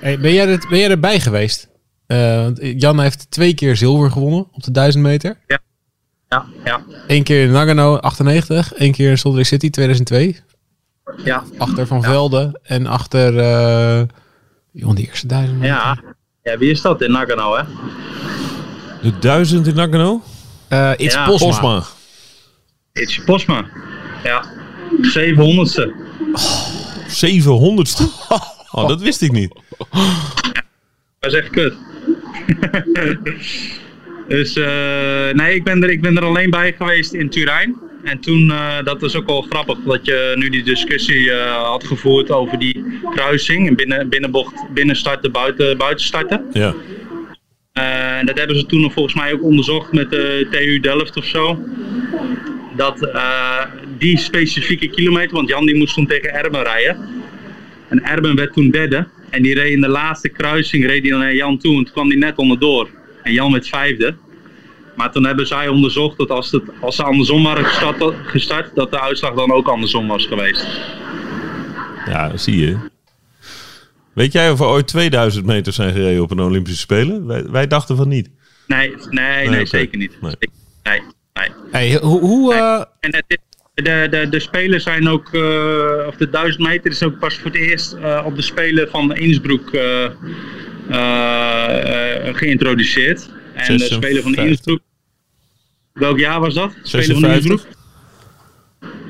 Hey, 0.00 0.18
ben, 0.18 0.32
jij 0.32 0.48
er, 0.48 0.64
ben 0.68 0.78
jij 0.78 0.90
erbij 0.90 1.20
geweest? 1.20 1.71
Uh, 2.12 2.46
Jan 2.78 3.00
heeft 3.00 3.30
twee 3.30 3.54
keer 3.54 3.76
zilver 3.76 4.10
gewonnen 4.10 4.46
op 4.52 4.62
de 4.62 4.70
1000 4.70 5.02
meter. 5.02 5.38
Ja. 5.46 5.58
Ja, 6.28 6.46
ja. 6.64 6.80
Eén 7.06 7.22
keer 7.22 7.42
in 7.44 7.50
Nagano 7.50 7.96
98, 7.96 8.72
één 8.72 8.92
keer 8.92 9.10
in 9.10 9.18
Salt 9.18 9.34
Lake 9.34 9.46
City 9.46 9.70
2002. 9.70 10.36
Ja. 11.24 11.44
Achter 11.58 11.86
Van 11.86 12.02
Velde 12.02 12.60
en 12.62 12.86
achter 12.86 13.34
uh, 13.34 14.02
Jon, 14.70 14.94
die 14.94 15.06
eerste 15.06 15.26
1000 15.26 15.58
meter. 15.58 15.74
Ja. 15.74 15.98
ja, 16.42 16.58
wie 16.58 16.70
is 16.70 16.80
dat 16.80 17.02
in 17.02 17.10
Nagano 17.10 17.56
hè? 17.56 17.62
De 19.02 19.18
1000 19.18 19.66
in 19.66 19.74
Nagano? 19.74 20.22
Uh, 20.72 20.90
It's 20.96 21.14
ja. 21.14 21.26
Posma. 21.26 21.46
Posma. 21.46 21.82
It's 22.92 23.24
Posma. 23.24 23.66
Ja. 24.22 24.44
700ste. 25.02 25.92
Oh, 26.32 26.68
700ste? 27.08 28.04
Oh, 28.74 28.88
dat 28.88 29.00
wist 29.00 29.22
ik 29.22 29.32
niet. 29.32 29.54
Dat 31.18 31.32
is 31.32 31.38
echt 31.38 31.50
kut. 31.50 31.74
dus 34.28 34.56
uh, 34.56 35.30
nee, 35.32 35.54
ik 35.54 35.64
ben, 35.64 35.82
er, 35.82 35.90
ik 35.90 36.00
ben 36.00 36.16
er 36.16 36.24
alleen 36.24 36.50
bij 36.50 36.74
geweest 36.78 37.12
in 37.12 37.30
Turijn. 37.30 37.76
En 38.02 38.20
toen, 38.20 38.46
uh, 38.48 38.82
dat 38.84 39.00
was 39.00 39.16
ook 39.16 39.26
wel 39.26 39.42
grappig, 39.42 39.78
dat 39.84 40.06
je 40.06 40.32
nu 40.36 40.50
die 40.50 40.62
discussie 40.62 41.24
uh, 41.24 41.62
had 41.68 41.84
gevoerd 41.84 42.30
over 42.30 42.58
die 42.58 42.84
kruising. 43.10 43.76
Binnen, 43.76 44.08
binnenbocht, 44.08 44.54
binnenstarten, 44.74 45.32
buiten, 45.32 45.78
buitenstarten. 45.78 46.44
Ja. 46.52 46.74
En 47.72 48.26
dat 48.26 48.38
hebben 48.38 48.58
ze 48.58 48.66
toen 48.66 48.92
volgens 48.92 49.14
mij 49.14 49.32
ook 49.32 49.42
onderzocht 49.42 49.92
met 49.92 50.10
de 50.10 50.46
TU 50.50 50.80
Delft 50.80 51.16
of 51.16 51.24
zo. 51.24 51.58
Dat 52.76 53.10
die 53.98 54.18
specifieke 54.18 54.88
kilometer, 54.88 55.34
want 55.34 55.48
Jan 55.48 55.66
die 55.66 55.76
moest 55.76 55.94
toen 55.94 56.06
tegen 56.06 56.34
Erben 56.34 56.62
rijden. 56.62 57.21
En 57.92 58.04
Erben 58.04 58.36
werd 58.36 58.52
toen 58.52 58.70
derde. 58.70 59.06
En 59.30 59.42
die 59.42 59.54
reed 59.54 59.72
in 59.72 59.80
de 59.80 59.88
laatste 59.88 60.28
kruising 60.28 60.86
reed 60.86 61.02
hij 61.02 61.10
dan 61.10 61.20
naar 61.20 61.34
Jan 61.34 61.58
toe 61.58 61.76
en 61.76 61.84
toen 61.84 61.92
kwam 61.92 62.08
hij 62.08 62.16
net 62.16 62.36
onderdoor. 62.36 62.88
En 63.22 63.32
Jan 63.32 63.52
werd 63.52 63.68
vijfde. 63.68 64.14
Maar 64.96 65.12
toen 65.12 65.26
hebben 65.26 65.46
zij 65.46 65.68
onderzocht 65.68 66.18
dat 66.18 66.30
als, 66.30 66.50
het, 66.50 66.62
als 66.80 66.96
ze 66.96 67.02
andersom 67.02 67.42
waren 67.42 67.64
gestart, 67.64 68.14
gestart, 68.24 68.74
dat 68.74 68.90
de 68.90 69.00
uitslag 69.00 69.34
dan 69.34 69.52
ook 69.52 69.68
andersom 69.68 70.08
was 70.08 70.26
geweest. 70.26 70.66
Ja, 72.06 72.36
zie 72.36 72.60
je. 72.60 72.76
Weet 74.12 74.32
jij 74.32 74.50
of 74.50 74.60
er 74.60 74.66
ooit 74.66 74.86
2000 74.86 75.46
meter 75.46 75.72
zijn 75.72 75.92
gereden 75.92 76.22
op 76.22 76.30
een 76.30 76.40
Olympische 76.40 76.80
Spelen? 76.80 77.26
Wij, 77.26 77.44
wij 77.50 77.66
dachten 77.66 77.96
van 77.96 78.08
niet. 78.08 78.30
Nee, 78.66 78.94
nee, 79.10 79.48
nee, 79.48 79.66
zeker 79.66 79.98
niet. 79.98 80.20
Nee, 80.20 80.34
nee. 80.82 81.00
nee. 81.32 81.48
Hey, 81.70 81.98
hoe... 82.00 82.20
hoe 82.20 82.54
uh... 82.54 82.84
En 83.00 83.14
het 83.14 83.24
is, 83.26 83.38
de, 83.82 84.06
de, 84.10 84.28
de 84.28 84.40
Spelen 84.40 84.80
zijn 84.80 85.08
ook, 85.08 85.32
uh, 85.32 86.06
of 86.06 86.16
de 86.16 86.30
1000 86.30 86.62
meter 86.62 86.90
is 86.90 87.02
ook 87.02 87.18
pas 87.18 87.34
voor 87.34 87.50
het 87.50 87.60
eerst 87.60 87.94
uh, 87.94 88.22
op 88.24 88.36
de 88.36 88.42
Spelen 88.42 88.88
van 88.88 89.14
Innsbruck 89.16 89.72
uh, 89.72 90.08
geïntroduceerd. 92.36 93.30
En 93.54 93.76
de 93.76 93.84
Spelen 93.84 94.22
van 94.22 94.34
Innsbruck, 94.34 94.80
welk 95.92 96.18
jaar 96.18 96.40
was 96.40 96.54
dat? 96.54 96.74
Spelen 96.82 97.20
van 97.20 97.30
Innsbruck? 97.30 97.66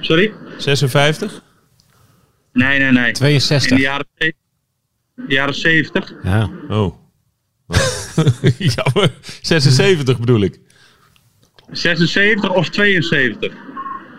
Sorry? 0.01 0.33
56? 0.57 1.43
Nee, 2.53 2.79
nee, 2.79 2.93
nee. 2.93 3.13
62. 3.13 3.71
In 3.71 3.77
de 3.77 3.83
jaren, 3.83 4.07
jaren 5.29 5.55
70. 5.55 6.13
Ja. 6.23 6.51
Oh. 6.69 6.95
Jammer. 8.75 9.11
76 9.43 10.19
bedoel 10.19 10.41
ik. 10.41 10.61
76 11.71 12.51
of 12.51 12.69
72? 12.69 13.53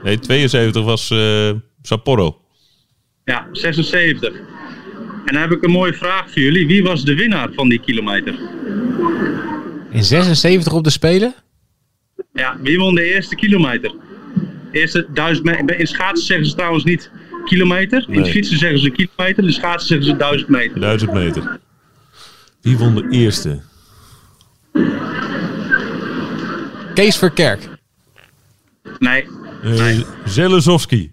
Nee, 0.04 0.20
72 0.20 0.84
was 0.84 1.12
uh, 1.12 1.52
Sapporo. 1.82 2.42
Ja, 3.26 3.48
76. 3.52 4.34
En 5.26 5.34
dan 5.34 5.42
heb 5.42 5.52
ik 5.52 5.64
een 5.64 5.72
mooie 5.72 5.94
vraag 5.94 6.32
voor 6.32 6.42
jullie. 6.42 6.68
Wie 6.68 6.84
was 6.84 7.06
de 7.06 7.16
winnaar 7.16 7.50
van 7.54 7.70
die 7.70 7.80
kilometer? 7.80 8.36
In 9.90 10.04
76 10.04 10.74
op 10.74 10.84
de 10.84 10.90
Spelen? 10.90 11.36
Ja, 12.34 12.58
wie 12.62 12.78
won 12.78 12.96
de 12.96 13.14
eerste 13.14 13.36
kilometer? 13.36 13.96
Eerste 14.72 15.08
duizend 15.14 15.46
meter. 15.46 15.80
In 15.80 15.88
schaatsen 15.88 16.26
zeggen 16.26 16.46
ze 16.46 16.56
trouwens 16.56 16.84
niet 16.84 17.12
kilometer. 17.46 18.06
In 18.10 18.26
fietsen 18.26 18.58
zeggen 18.58 18.80
ze 18.80 18.90
kilometer. 18.90 19.44
In 19.44 19.54
schaatsen 19.54 19.88
zeggen 19.88 20.08
ze 20.08 20.16
duizend 20.16 20.50
meter. 20.50 20.80
Duizend 20.80 21.14
meter. 21.14 21.60
Wie 22.62 22.78
won 22.78 22.96
de 22.96 23.08
eerste? 23.10 23.62
Kees 26.94 27.18
Verkerk. 27.18 27.68
Nee, 29.00 29.28
Nee. 29.64 30.06
Zelezowski. 30.26 31.12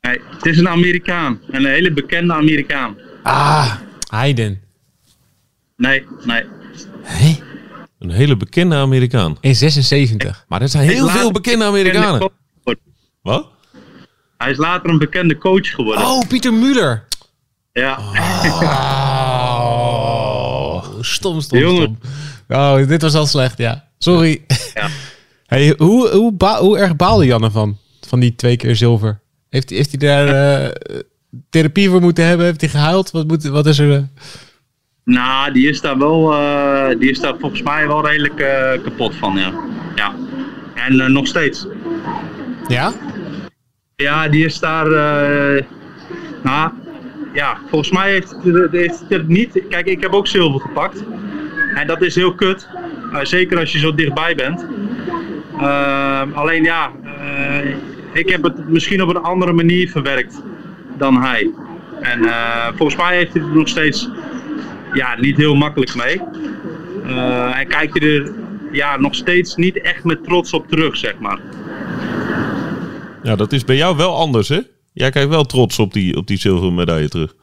Nee, 0.00 0.20
het 0.30 0.46
is 0.46 0.58
een 0.58 0.68
Amerikaan. 0.68 1.40
Een 1.50 1.66
hele 1.66 1.92
bekende 1.92 2.34
Amerikaan. 2.34 2.96
Ah, 3.22 3.74
Hayden. 4.08 4.60
Nee, 5.76 6.04
nee. 6.24 6.44
Hé? 7.02 7.38
Een 7.98 8.10
hele 8.10 8.36
bekende 8.36 8.76
Amerikaan. 8.76 9.36
In 9.40 9.54
76. 9.54 10.44
Maar 10.48 10.62
er 10.62 10.68
zijn 10.68 10.88
heel 10.88 11.08
veel 11.08 11.32
bekende 11.32 11.64
Amerikanen. 11.64 12.30
Wat? 13.22 13.48
Hij 14.36 14.50
is 14.50 14.56
later 14.56 14.90
een 14.90 14.98
bekende 14.98 15.38
coach 15.38 15.70
geworden. 15.70 16.04
Oh, 16.06 16.28
Pieter 16.28 16.52
Muller. 16.54 17.04
Ja. 17.72 17.98
Oh, 19.60 20.84
stom, 21.00 21.40
stom, 21.40 21.60
stom. 21.60 21.98
Oh, 22.48 22.86
dit 22.88 23.02
was 23.02 23.14
al 23.14 23.26
slecht, 23.26 23.58
ja. 23.58 23.84
Sorry. 23.98 24.44
Ja. 24.74 24.88
Hey, 25.48 25.74
hoe, 25.76 26.08
hoe, 26.08 26.56
hoe 26.58 26.78
erg 26.78 26.96
baalde 26.96 27.26
Jan 27.26 27.44
ervan? 27.44 27.76
Van 28.00 28.20
die 28.20 28.34
twee 28.34 28.56
keer 28.56 28.76
zilver? 28.76 29.20
Heeft, 29.50 29.70
heeft 29.70 30.00
hij 30.00 30.08
daar 30.08 30.28
uh, 30.64 30.70
therapie 31.50 31.88
voor 31.88 32.00
moeten 32.00 32.24
hebben? 32.24 32.46
Heeft 32.46 32.60
hij 32.60 32.70
gehuild? 32.70 33.10
Wat, 33.10 33.26
moet, 33.26 33.44
wat 33.44 33.66
is 33.66 33.78
er? 33.78 33.88
Uh... 33.88 34.02
Nou, 35.04 35.52
die 35.52 35.68
is 35.68 35.80
daar 35.80 35.98
wel, 35.98 36.32
uh, 36.32 36.88
die 36.98 37.10
is 37.10 37.20
daar 37.20 37.34
volgens 37.38 37.62
mij 37.62 37.86
wel 37.86 38.06
redelijk 38.06 38.36
kapot 38.82 39.14
van, 39.14 39.36
ja. 39.36 39.52
ja. 39.94 40.14
En 40.74 41.12
nog 41.12 41.26
steeds. 41.26 41.66
Ja? 42.66 42.92
Ja, 43.96 44.28
die 44.28 44.44
is 44.44 44.58
daar, 44.58 44.88
nou, 46.42 46.72
ja, 47.34 47.58
volgens 47.68 47.90
mij 47.90 48.10
heeft, 48.10 48.36
heeft 48.70 49.04
het 49.08 49.28
niet, 49.28 49.62
kijk, 49.68 49.86
ik 49.86 50.00
heb 50.00 50.12
ook 50.12 50.26
zilver 50.26 50.60
gepakt. 50.60 51.04
En 51.74 51.86
dat 51.86 52.02
is 52.02 52.14
heel 52.14 52.34
kut. 52.34 52.68
zeker 53.22 53.58
als 53.58 53.72
je 53.72 53.78
zo 53.78 53.94
dichtbij 53.94 54.34
bent. 54.34 54.66
Uh, 55.60 56.22
alleen 56.32 56.62
ja, 56.62 56.90
uh, 57.04 57.74
ik 58.12 58.28
heb 58.28 58.42
het 58.42 58.68
misschien 58.68 59.02
op 59.02 59.08
een 59.08 59.22
andere 59.22 59.52
manier 59.52 59.90
verwerkt 59.90 60.42
dan 60.98 61.22
hij. 61.22 61.50
En 62.00 62.22
uh, 62.22 62.66
volgens 62.66 62.96
mij 62.96 63.16
heeft 63.16 63.32
hij 63.32 63.42
het 63.42 63.54
nog 63.54 63.68
steeds 63.68 64.08
ja, 64.92 65.16
niet 65.20 65.36
heel 65.36 65.54
makkelijk 65.54 65.94
mee. 65.94 66.20
en 67.52 67.68
kijkt 67.68 67.98
hij 67.98 68.08
er 68.08 68.32
ja, 68.72 68.96
nog 68.96 69.14
steeds 69.14 69.54
niet 69.54 69.80
echt 69.80 70.04
met 70.04 70.24
trots 70.24 70.52
op 70.52 70.68
terug, 70.68 70.96
zeg 70.96 71.18
maar. 71.18 71.38
Ja, 73.22 73.36
dat 73.36 73.52
is 73.52 73.64
bij 73.64 73.76
jou 73.76 73.96
wel 73.96 74.16
anders, 74.16 74.48
hè? 74.48 74.60
Jij 74.92 75.10
kijkt 75.10 75.28
wel 75.28 75.44
trots 75.44 75.78
op 75.78 75.92
die, 75.92 76.16
op 76.16 76.26
die 76.26 76.38
zilveren 76.38 76.74
medaille 76.74 77.08
terug. 77.08 77.34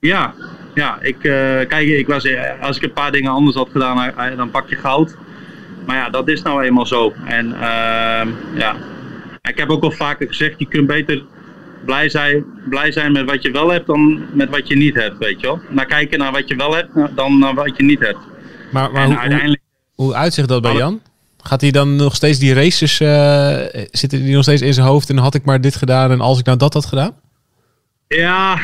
Ja, 0.00 0.34
ja 0.74 1.00
ik, 1.00 1.18
kijk, 1.68 1.88
ik 1.88 2.06
was, 2.06 2.26
als 2.60 2.76
ik 2.76 2.82
een 2.82 2.92
paar 2.92 3.12
dingen 3.12 3.30
anders 3.30 3.56
had 3.56 3.68
gedaan, 3.72 4.36
dan 4.36 4.50
pak 4.50 4.68
je 4.68 4.76
goud. 4.76 5.16
Maar 5.88 5.96
ja, 5.96 6.10
dat 6.10 6.28
is 6.28 6.42
nou 6.42 6.62
eenmaal 6.62 6.86
zo. 6.86 7.12
En 7.24 7.46
uh, 7.46 8.26
ja, 8.54 8.76
ik 9.42 9.56
heb 9.56 9.70
ook 9.70 9.82
al 9.82 9.90
vaker 9.90 10.26
gezegd, 10.26 10.58
je 10.58 10.66
kunt 10.66 10.86
beter 10.86 11.24
blij 11.84 12.08
zijn, 12.08 12.44
blij 12.68 12.92
zijn 12.92 13.12
met 13.12 13.24
wat 13.30 13.42
je 13.42 13.50
wel 13.50 13.70
hebt 13.70 13.86
dan 13.86 14.22
met 14.32 14.50
wat 14.50 14.68
je 14.68 14.76
niet 14.76 14.94
hebt, 14.94 15.18
weet 15.18 15.40
je 15.40 15.46
wel. 15.46 15.60
Naar 15.68 15.86
kijken 15.86 16.18
naar 16.18 16.32
wat 16.32 16.48
je 16.48 16.56
wel 16.56 16.74
hebt 16.74 17.16
dan 17.16 17.38
naar 17.38 17.54
wat 17.54 17.76
je 17.76 17.82
niet 17.82 17.98
hebt. 18.00 18.18
Maar, 18.72 18.92
maar 18.92 19.06
hoe, 19.06 19.16
uiteindelijk... 19.16 19.60
Hoe 19.94 20.14
uitzicht 20.14 20.48
dat 20.48 20.62
bij 20.62 20.74
Jan? 20.74 21.00
Gaat 21.42 21.60
hij 21.60 21.70
dan 21.70 21.96
nog 21.96 22.14
steeds 22.14 22.38
die 22.38 22.54
races, 22.54 23.00
eh, 23.00 23.84
zitten 23.90 24.24
die 24.24 24.34
nog 24.34 24.42
steeds 24.42 24.62
in 24.62 24.74
zijn 24.74 24.86
hoofd 24.86 25.10
en 25.10 25.18
had 25.18 25.34
ik 25.34 25.44
maar 25.44 25.60
dit 25.60 25.76
gedaan 25.76 26.10
en 26.10 26.20
als 26.20 26.38
ik 26.38 26.44
nou 26.44 26.58
dat 26.58 26.74
had 26.74 26.86
gedaan? 26.86 27.12
Ja, 28.08 28.58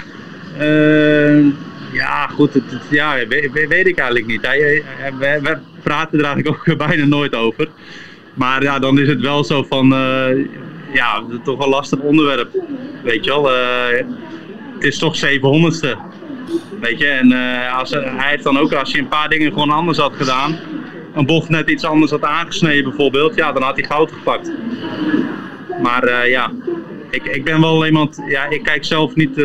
eh, 0.59 1.45
ja 1.95 2.27
goed, 2.27 2.55
het, 2.55 2.65
ja, 2.91 3.27
weet, 3.29 3.87
ik 3.87 3.99
eigenlijk 3.99 4.27
niet. 4.27 4.47
Hij, 4.47 4.83
we, 5.19 5.59
praten 5.83 6.19
er 6.19 6.25
eigenlijk 6.25 6.57
ook 6.69 6.79
bijna 6.79 7.05
nooit 7.05 7.35
over. 7.35 7.69
Maar 8.35 8.63
ja, 8.63 8.79
dan 8.79 8.99
is 8.99 9.09
het 9.09 9.21
wel 9.21 9.45
zo 9.45 9.63
van, 9.63 9.93
eh, 9.93 10.45
ja, 10.93 11.23
toch 11.45 11.65
een 11.65 11.69
lastig 11.69 11.99
onderwerp. 11.99 12.49
Weet 13.03 13.25
je 13.25 13.31
wel, 13.31 13.53
eh, 13.53 14.07
het 14.75 14.85
is 14.85 14.99
toch 14.99 15.17
700ste. 15.17 15.97
Weet 16.81 16.99
je, 16.99 17.07
en 17.07 17.33
eh, 17.33 17.79
als, 17.79 17.91
hij 17.91 18.29
heeft 18.31 18.45
dan 18.45 18.59
ook, 18.59 18.73
als 18.73 18.93
hij 18.93 19.01
een 19.01 19.09
paar 19.09 19.29
dingen 19.29 19.53
gewoon 19.53 19.71
anders 19.71 19.99
had 19.99 20.15
gedaan, 20.17 20.59
een 21.15 21.27
bocht 21.27 21.49
net 21.49 21.71
iets 21.71 21.85
anders 21.85 22.11
had 22.11 22.23
aangesneden 22.23 22.85
bijvoorbeeld, 22.85 23.35
ja, 23.35 23.53
dan 23.53 23.63
had 23.63 23.77
hij 23.77 23.85
goud 23.85 24.13
gepakt. 24.13 24.53
Maar 25.83 26.29
ja, 26.29 26.51
ik, 27.11 27.25
ik 27.25 27.45
ben 27.45 27.61
wel 27.61 27.87
iemand, 27.87 28.23
ja, 28.29 28.45
ik 28.45 28.63
kijk 28.63 28.85
zelf 28.85 29.15
niet 29.15 29.37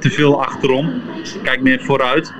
te 0.00 0.10
veel 0.10 0.42
achterom. 0.44 1.02
Kijk 1.42 1.60
meer 1.62 1.80
vooruit. 1.82 2.32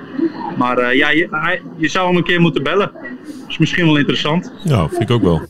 Maar 0.57 0.77
eh, 0.77 0.97
ja, 0.97 1.09
je, 1.09 1.87
zou 1.87 2.07
hem 2.07 2.17
een 2.17 2.23
keer 2.23 2.41
moeten 2.41 2.63
bellen. 2.63 2.91
Dat 2.93 3.49
is 3.49 3.57
misschien 3.57 3.85
wel 3.85 3.97
interessant. 3.97 4.53
Ja, 4.63 4.89
vind 4.89 5.01
ik 5.01 5.11
ook 5.11 5.21
wel. 5.21 5.41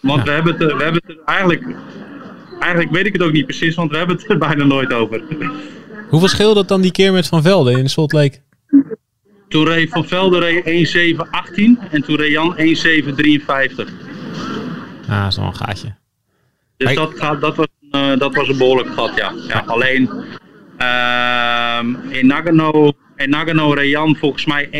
Want 0.00 0.22
we 0.24 0.30
hebben 0.30 0.52
het, 0.52 0.62
er- 0.62 0.76
we 0.76 0.82
hebben 0.82 1.02
het 1.06 1.18
eigenlijk, 1.24 1.64
eigenlijk 2.60 2.92
weet 2.92 3.06
ik 3.06 3.12
het 3.12 3.22
ook 3.22 3.32
niet 3.32 3.46
precies, 3.46 3.74
want 3.74 3.90
we 3.90 3.96
hebben 3.96 4.16
het 4.16 4.30
er 4.30 4.38
bijna 4.48 4.64
nooit 4.64 4.92
over. 4.92 5.22
Hoeveel 6.08 6.28
scheelde 6.28 6.54
dat 6.54 6.68
dan 6.68 6.80
die 6.80 6.92
keer 6.92 7.12
met 7.12 7.26
Van 7.28 7.42
Velde 7.42 7.72
in 7.72 7.88
Salt 7.90 8.12
Lake? 8.12 8.38
Toen 9.48 9.64
reed 9.64 9.90
Van 9.90 10.04
Velde 10.04 10.38
reed 10.38 11.16
1.7.18 11.16 11.90
en 11.90 12.02
toen 12.02 12.16
reed 12.16 12.30
Jan 12.30 12.56
1.7.53. 12.56 13.92
Ah, 15.08 15.22
dat 15.22 15.30
is 15.30 15.36
wel 15.36 15.46
een 15.46 15.54
gaatje. 15.56 15.94
Dus 16.76 16.94
dat, 16.94 17.12
gaat- 17.14 17.40
dat, 17.40 17.56
was, 17.56 17.66
eh, 17.90 18.16
dat 18.18 18.34
was 18.34 18.48
een 18.48 18.58
behoorlijk 18.58 18.88
gat, 18.94 19.12
ja. 19.16 19.32
ja 19.48 19.62
alleen 19.66 20.10
in, 22.10 22.26
Nagano, 22.26 22.92
in 23.16 23.30
Nagano 23.30 23.72
reed 23.72 23.90
Jan 23.90 24.16
volgens 24.16 24.46
mij 24.46 24.66
1.10.63 24.66 24.72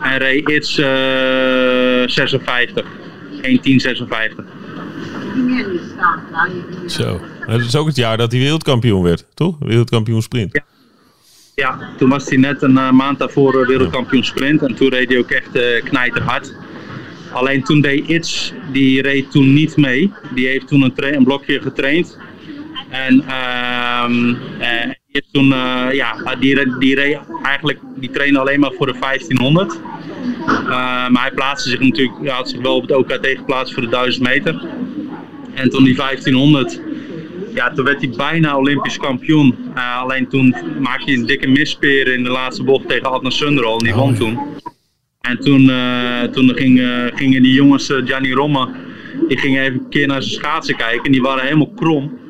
en 0.00 0.18
reed 0.18 0.48
Itz 0.48 0.78
eh 0.78 2.02
56. 2.06 2.84
1.10.56. 3.42 4.44
Zo. 6.86 7.20
Het 7.40 7.60
is 7.60 7.76
ook 7.76 7.86
het 7.86 7.96
jaar 7.96 8.16
dat 8.16 8.32
hij 8.32 8.40
wereldkampioen 8.40 9.02
werd, 9.02 9.26
toch? 9.34 9.56
Wereldkampioen 9.58 10.22
sprint. 10.22 10.52
Ja. 10.52 10.64
Ja, 11.54 11.78
toen 11.96 12.08
was 12.08 12.28
hij 12.28 12.38
net 12.38 12.62
een 12.62 12.78
eh, 12.78 12.90
maand 12.90 13.18
daarvoor 13.18 13.60
eh, 13.60 13.66
wereldkampioen 13.66 14.24
sprint 14.24 14.62
en 14.62 14.74
toen 14.74 14.88
reed 14.88 15.08
hij 15.08 15.18
ook 15.18 15.30
echt 15.30 15.56
eh 15.56 15.82
knijterhard. 15.84 16.54
Alleen 17.32 17.62
toen 17.62 17.80
deed 17.80 18.08
Itz, 18.08 18.52
die 18.72 19.02
reed 19.02 19.30
toen 19.30 19.52
niet 19.52 19.76
mee. 19.76 20.12
Die 20.34 20.46
heeft 20.46 20.68
toen 20.68 20.82
een, 20.82 21.14
een 21.14 21.24
blokje 21.24 21.60
getraind. 21.60 22.18
En 22.92 23.24
ehm, 23.26 24.34
eh, 24.58 25.20
toen, 25.32 25.52
eh, 25.52 25.86
ja, 25.92 26.36
die, 26.40 26.78
die 26.78 26.94
reed 26.94 27.18
eigenlijk, 27.42 27.78
die 27.96 28.10
trainde 28.10 28.38
alleen 28.38 28.60
maar 28.60 28.72
voor 28.72 28.86
de 28.86 28.98
1500. 28.98 29.80
Eh, 30.46 31.08
maar 31.08 31.22
hij 31.22 31.30
plaatste 31.34 31.70
zich 31.70 31.80
natuurlijk, 31.80 32.18
hij 32.22 32.34
had 32.34 32.48
zich 32.48 32.60
wel 32.60 32.76
op 32.76 32.82
het 32.82 32.96
OKT 32.96 33.26
geplaatst 33.26 33.74
voor 33.74 33.82
de 33.82 33.88
1000 33.88 34.26
meter. 34.26 34.62
En 35.54 35.70
toen 35.70 35.84
die 35.84 35.94
1500, 35.94 36.80
ja, 37.54 37.72
toen 37.72 37.84
werd 37.84 38.00
hij 38.00 38.10
bijna 38.16 38.56
Olympisch 38.56 38.98
kampioen. 38.98 39.56
Alleen 39.74 40.28
toen 40.28 40.56
maakte 40.80 41.04
hij 41.04 41.14
een 41.14 41.26
dikke 41.26 41.48
mispeer 41.48 42.12
in 42.12 42.24
de 42.24 42.30
laatste 42.30 42.64
bocht 42.64 42.88
tegen 42.88 43.10
Adnan 43.10 43.32
Sunderol. 43.32 43.78
En 43.78 43.84
die 43.84 43.94
won 43.94 44.14
toen. 44.14 44.38
En 45.20 45.38
toen, 45.40 45.70
toen 46.32 46.54
ging, 46.54 46.80
eh, 46.80 47.04
gingen 47.14 47.42
die 47.42 47.54
jongens, 47.54 47.92
Gianni 48.04 48.32
Romme, 48.32 48.68
die 49.28 49.38
gingen 49.38 49.62
even 49.62 49.78
een 49.78 49.88
keer 49.88 50.06
naar 50.06 50.22
zijn 50.22 50.40
schaatsen 50.40 50.76
kijken. 50.76 51.04
En 51.04 51.12
die 51.12 51.22
waren 51.22 51.44
helemaal 51.44 51.72
krom. 51.76 52.20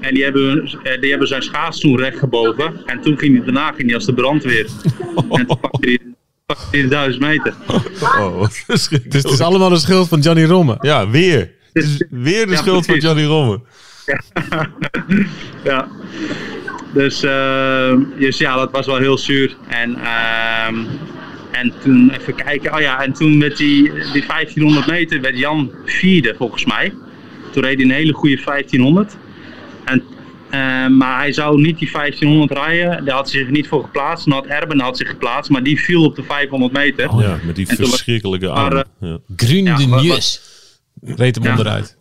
En 0.00 0.14
die 0.14 0.22
hebben, 0.22 0.78
eh, 0.82 1.00
die 1.00 1.10
hebben 1.10 1.28
zijn 1.28 1.42
schaats 1.42 1.80
toen 1.80 1.96
rechtgebogen. 1.98 2.72
En 2.86 3.00
toen 3.00 3.18
ging 3.18 3.36
hij, 3.36 3.44
daarna 3.44 3.72
ging 3.72 3.84
hij 3.86 3.94
als 3.94 4.06
de 4.06 4.14
brandweer. 4.14 4.66
En 5.30 5.46
toen 5.46 5.58
pakte 5.60 5.78
hij, 5.88 5.98
pakte 6.46 6.66
hij 6.70 6.80
de 6.82 6.88
1000 6.88 7.22
meter. 7.24 7.54
Oh, 8.00 8.38
wat 8.38 8.62
verschrikkelijk. 8.66 9.12
Dus 9.12 9.22
het 9.22 9.32
is 9.32 9.40
allemaal 9.40 9.68
de 9.68 9.78
schuld 9.78 10.08
van 10.08 10.20
Johnny 10.20 10.44
Romme. 10.44 10.76
Ja, 10.80 11.10
weer. 11.10 11.50
Het 11.72 11.84
is 11.84 12.04
weer 12.10 12.46
de 12.46 12.52
Ja, 12.52 12.58
schuld 12.58 12.84
van 12.86 12.94
precies. 12.98 13.02
Johnny 13.04 13.24
Romme. 13.24 13.60
ja. 15.64 15.88
Dus, 16.92 17.22
eh, 17.22 17.92
dus 18.18 18.38
ja, 18.38 18.56
dat 18.56 18.70
was 18.70 18.86
wel 18.86 18.96
heel 18.96 19.18
zuur. 19.18 19.56
En, 19.68 19.94
ehm, 19.96 20.74
en 21.50 21.72
toen 21.82 22.10
even 22.10 22.34
kijken. 22.34 22.74
Oh 22.74 22.80
ja, 22.80 23.02
en 23.02 23.12
toen 23.12 23.38
met 23.38 23.56
die, 23.56 23.92
die 24.12 24.26
1500 24.26 24.86
meter 24.86 25.20
werd 25.20 25.38
Jan 25.38 25.72
vierde 25.84 26.34
volgens 26.38 26.64
mij. 26.64 26.92
Toen 27.50 27.62
reed 27.62 27.76
hij 27.76 27.84
een 27.84 27.90
hele 27.90 28.12
goede 28.12 28.40
1500. 28.44 29.16
En, 29.84 30.02
eh, 30.50 30.86
maar 30.86 31.18
hij 31.18 31.32
zou 31.32 31.60
niet 31.60 31.78
die 31.78 31.90
1500 31.90 32.52
rijden. 32.52 33.04
Daar 33.04 33.14
had 33.14 33.30
hij 33.30 33.40
zich 33.40 33.50
niet 33.50 33.68
voor 33.68 33.82
geplaatst. 33.82 34.28
Had 34.28 34.46
Erben 34.46 34.80
had 34.80 34.96
zich 34.96 35.08
geplaatst, 35.08 35.50
maar 35.50 35.62
die 35.62 35.80
viel 35.80 36.04
op 36.04 36.16
de 36.16 36.22
500 36.22 36.72
meter. 36.72 37.10
Ja, 37.20 37.38
met 37.44 37.56
die 37.56 37.68
En 37.68 37.76
verschrikkelijke 37.76 38.48
armen. 38.48 38.86
eh, 39.00 39.08
Ja. 39.08 39.18
Nieuws. 40.00 40.40
Reed 41.02 41.34
hem 41.34 41.44
Ja. 41.44 41.50
onderuit. 41.50 41.98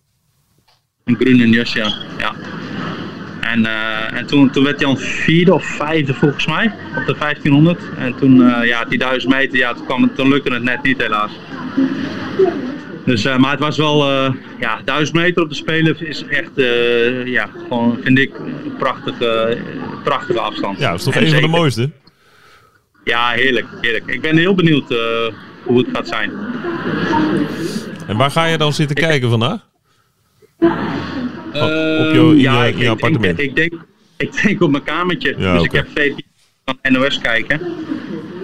Een 1.05 1.15
groene 1.15 1.49
jas, 1.49 1.73
ja. 1.73 1.93
ja. 2.17 2.33
En, 3.41 3.65
eh, 3.65 4.17
en 4.19 4.25
toen, 4.25 4.49
toen 4.49 4.63
werd 4.63 4.79
hij 4.79 4.87
al 4.89 4.95
vierde 4.95 5.53
of 5.53 5.65
vijfde 5.65 6.13
volgens 6.13 6.45
mij 6.45 6.73
op 6.97 7.05
de 7.05 7.15
1500. 7.17 7.81
En 7.97 8.15
toen, 8.15 8.49
eh, 8.51 8.67
ja, 8.67 8.85
die 8.85 8.97
1000 8.99 9.33
meter, 9.33 9.57
ja, 9.57 9.73
toen, 9.73 9.85
kwam 9.85 10.03
het, 10.03 10.15
toen 10.15 10.27
lukte 10.29 10.53
het 10.53 10.63
net 10.63 10.83
niet 10.83 11.01
helaas. 11.01 11.31
Dus, 13.09 13.25
eh, 13.25 13.37
maar 13.37 13.51
het 13.51 13.59
was 13.59 13.77
wel, 13.77 14.09
eh, 14.09 14.33
ja, 14.59 14.81
1000 14.85 15.17
meter 15.17 15.43
op 15.43 15.49
de 15.49 15.55
Spelen 15.55 16.07
is 16.07 16.23
echt, 16.25 16.57
eh, 16.57 17.25
ja, 17.25 17.49
gewoon 17.67 17.97
vind 18.03 18.17
ik 18.19 18.39
een 18.39 18.75
prachtige, 18.77 19.57
prachtige 20.03 20.39
afstand. 20.39 20.79
ja, 20.79 20.89
dat 20.89 20.99
is 20.99 21.03
toch 21.05 21.13
En 21.15 21.23
een 21.25 21.31
van 21.31 21.41
de 21.41 21.47
mooiste. 21.47 21.89
Ja, 23.03 23.29
heerlijk, 23.29 23.65
heerlijk. 23.81 24.05
Ik 24.07 24.21
ben 24.21 24.37
heel 24.37 24.55
benieuwd 24.55 24.87
hoe 25.63 25.77
het 25.77 25.87
gaat 25.93 26.07
zijn. 26.07 26.31
En 28.07 28.17
waar 28.17 28.31
ga 28.31 28.45
je 28.45 28.57
dan 28.57 28.73
zitten 28.73 28.95
kijken 28.95 29.29
vandaag? 29.29 29.67
Op 30.59 32.13
jouw- 32.13 32.33
ja, 32.33 32.63
je- 32.63 32.73
ik, 32.75 32.87
appartement? 32.87 33.39
Ik, 33.39 33.55
denk, 33.55 33.73
ik 34.17 34.41
denk 34.43 34.61
op 34.61 34.71
mijn 34.71 34.83
kamertje. 34.83 35.35
Ja, 35.37 35.53
dus 35.53 35.63
ik 35.63 35.71
heb 35.71 35.87
VT 35.95 36.21
van 36.65 36.77
NOS 36.91 37.19
kijken. 37.19 37.61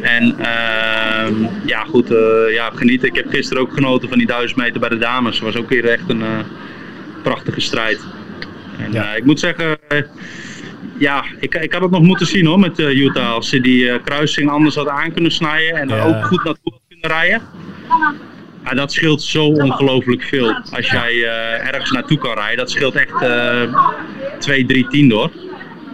En 0.06 0.36
ehm, 0.40 1.34
ja, 1.66 1.84
goed, 1.84 2.12
eh, 2.12 2.54
ja, 2.54 2.70
genieten. 2.76 3.08
Ik 3.08 3.16
heb 3.16 3.30
gisteren 3.30 3.62
ook 3.64 3.74
genoten 3.74 4.10
van 4.10 4.18
die 4.18 4.28
1000 4.28 4.60
meter 4.60 4.80
bij 4.80 4.90
de 4.90 4.98
dames. 4.98 5.40
was 5.40 5.56
ook 5.56 5.70
weer 5.70 5.86
echt 5.86 6.10
een 6.10 6.22
eh, 6.22 6.40
prachtige 7.24 7.62
strijd. 7.62 8.00
En 8.78 8.92
Ja. 8.92 9.12
eh, 9.12 9.18
ik 9.18 9.26
moet 9.26 9.40
zeggen, 9.40 9.78
ja, 10.98 11.24
ik, 11.40 11.56
ik 11.56 11.74
had 11.74 11.82
het 11.82 11.92
nog 11.92 12.02
moeten 12.02 12.26
zien 12.26 12.46
hoor 12.46 12.60
met 12.60 12.80
Utah. 12.80 13.32
Als 13.32 13.50
ze 13.50 13.62
die 13.62 14.00
kruising 14.02 14.50
anders 14.50 14.76
hadden 14.76 14.94
aan 14.94 15.12
kunnen 15.14 15.32
snijden 15.32 15.76
en 15.80 15.90
er 15.92 15.98
Ja. 15.98 16.04
ook 16.04 16.26
goed 16.26 16.44
naartoe 16.44 16.72
had 16.72 16.82
kunnen 16.90 17.10
rijden. 17.10 17.42
Ja, 18.64 18.72
dat 18.72 18.94
scheelt 18.94 19.22
zo 19.22 19.46
ongelooflijk 19.46 20.24
veel. 20.24 20.56
Als 20.72 20.90
jij 20.90 21.24
ergens 21.60 21.92
naartoe 21.92 22.18
kan 22.18 22.34
rijden, 22.34 22.58
dat 22.58 22.72
scheelt 22.72 22.96
echt 22.96 23.22
eh 23.22 23.62
2, 24.40 24.66
3 24.66 24.88
tienden 24.88 25.18
hoor. 25.18 25.32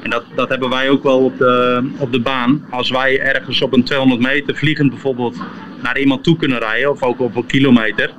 En 0.01 0.09
dat, 0.09 0.23
dat 0.35 0.49
hebben 0.49 0.69
wij 0.69 0.89
ook 0.89 1.03
wel 1.03 1.19
op 1.19 1.37
de, 1.37 1.89
op 1.97 2.11
de 2.11 2.19
baan. 2.19 2.65
Als 2.69 2.89
wij 2.89 3.19
ergens 3.19 3.61
op 3.61 3.73
een 3.73 3.83
200 3.83 4.21
meter 4.21 4.55
vliegend 4.55 4.89
bijvoorbeeld 4.89 5.37
naar 5.81 5.99
iemand 5.99 6.23
toe 6.23 6.37
kunnen 6.37 6.59
rijden, 6.59 6.91
of 6.91 7.03
ook 7.03 7.19
op 7.19 7.35
een 7.35 7.45
kilometer. 7.45 8.11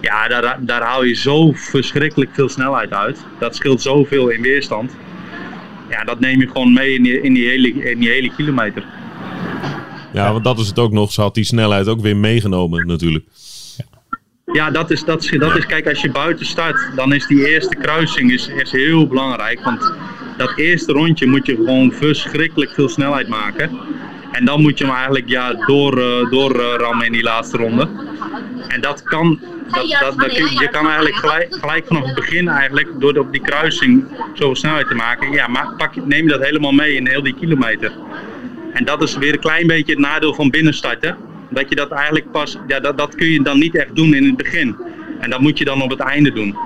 Ja, 0.00 0.28
daar, 0.28 0.58
daar 0.60 0.82
haal 0.82 1.04
je 1.04 1.14
zo 1.14 1.52
verschrikkelijk 1.52 2.30
veel 2.32 2.48
snelheid 2.48 2.92
uit. 2.92 3.24
Dat 3.38 3.56
scheelt 3.56 3.82
zoveel 3.82 4.28
in 4.28 4.42
weerstand. 4.42 4.96
Ja, 5.90 6.04
dat 6.04 6.20
neem 6.20 6.40
je 6.40 6.46
gewoon 6.46 6.72
mee 6.72 6.94
in 6.94 7.02
die, 7.02 7.20
in 7.20 7.34
die, 7.34 7.48
hele, 7.48 7.68
in 7.68 7.98
die 7.98 8.08
hele 8.08 8.32
kilometer. 8.36 8.84
Ja, 10.12 10.32
want 10.32 10.44
dat 10.44 10.58
is 10.58 10.68
het 10.68 10.78
ook 10.78 10.92
nog. 10.92 11.12
Ze 11.12 11.20
had 11.20 11.34
die 11.34 11.44
snelheid 11.44 11.88
ook 11.88 12.00
weer 12.00 12.16
meegenomen 12.16 12.86
natuurlijk. 12.86 13.24
Ja, 14.52 14.70
dat 14.70 14.90
is, 14.90 15.04
dat, 15.04 15.24
is, 15.24 15.38
dat 15.38 15.56
is, 15.56 15.66
kijk, 15.66 15.88
als 15.88 16.00
je 16.00 16.10
buiten 16.10 16.46
start, 16.46 16.90
dan 16.96 17.12
is 17.12 17.26
die 17.26 17.48
eerste 17.48 17.76
kruising 17.76 18.32
is, 18.32 18.48
is 18.48 18.70
heel 18.70 19.06
belangrijk. 19.06 19.64
Want 19.64 19.92
dat 20.36 20.52
eerste 20.56 20.92
rondje 20.92 21.26
moet 21.26 21.46
je 21.46 21.54
gewoon 21.54 21.92
verschrikkelijk 21.92 22.74
veel 22.74 22.88
snelheid 22.88 23.28
maken. 23.28 23.70
En 24.32 24.44
dan 24.44 24.60
moet 24.62 24.78
je 24.78 24.84
hem 24.84 24.94
eigenlijk 24.94 25.28
ja, 25.28 25.54
door, 25.54 25.98
eh, 25.98 26.30
door 26.30 26.60
eh, 26.60 26.74
rammen 26.76 27.06
in 27.06 27.12
die 27.12 27.22
laatste 27.22 27.56
ronde. 27.56 27.88
En 28.68 28.80
dat 28.80 29.02
kan, 29.02 29.40
dat, 29.70 30.14
dat, 30.16 30.36
je 30.36 30.68
kan 30.70 30.84
eigenlijk 30.86 31.16
gelijk, 31.16 31.54
gelijk 31.54 31.86
vanaf 31.86 32.04
het 32.04 32.14
begin 32.14 32.48
eigenlijk, 32.48 32.88
door 32.98 33.16
op 33.16 33.32
die 33.32 33.40
kruising 33.40 34.04
zoveel 34.34 34.56
snelheid 34.56 34.88
te 34.88 34.94
maken, 34.94 35.32
ja, 35.32 35.46
maar 35.46 35.74
pak, 35.76 35.96
neem 35.96 36.24
je 36.24 36.30
dat 36.30 36.44
helemaal 36.44 36.72
mee 36.72 36.94
in 36.94 37.06
heel 37.06 37.22
die 37.22 37.34
kilometer. 37.34 37.92
En 38.72 38.84
dat 38.84 39.02
is 39.02 39.16
weer 39.16 39.32
een 39.32 39.40
klein 39.40 39.66
beetje 39.66 39.92
het 39.92 40.00
nadeel 40.00 40.34
van 40.34 40.50
binnenstarten. 40.50 41.16
Dat 41.50 41.68
je 41.68 41.74
dat 41.74 41.90
eigenlijk 41.90 42.30
pas, 42.30 42.58
ja, 42.66 42.80
dat, 42.80 42.98
dat 42.98 43.14
kun 43.14 43.26
je 43.26 43.42
dan 43.42 43.58
niet 43.58 43.74
echt 43.74 43.96
doen 43.96 44.14
in 44.14 44.24
het 44.24 44.36
begin. 44.36 44.76
En 45.20 45.30
dat 45.30 45.40
moet 45.40 45.58
je 45.58 45.64
dan 45.64 45.82
op 45.82 45.90
het 45.90 46.00
einde 46.00 46.32
doen. 46.32 46.56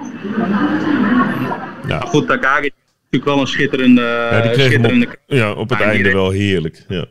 Ja, 1.87 1.99
Maar 1.99 2.07
goed, 2.07 2.27
Takagi 2.27 2.71
natuurlijk 3.11 3.25
wel 3.25 3.41
een 3.41 3.47
schitterende, 3.47 4.01
ja 4.01 4.41
die 4.41 4.51
kreeg 4.51 4.57
hem 4.57 4.71
schitterende 4.71 5.07
op, 5.07 5.19
ja, 5.27 5.53
op 5.53 5.69
het 5.69 5.81
einde 5.81 6.13
wel 6.13 6.31
heerlijk. 6.31 6.85
Ja. 6.89 7.07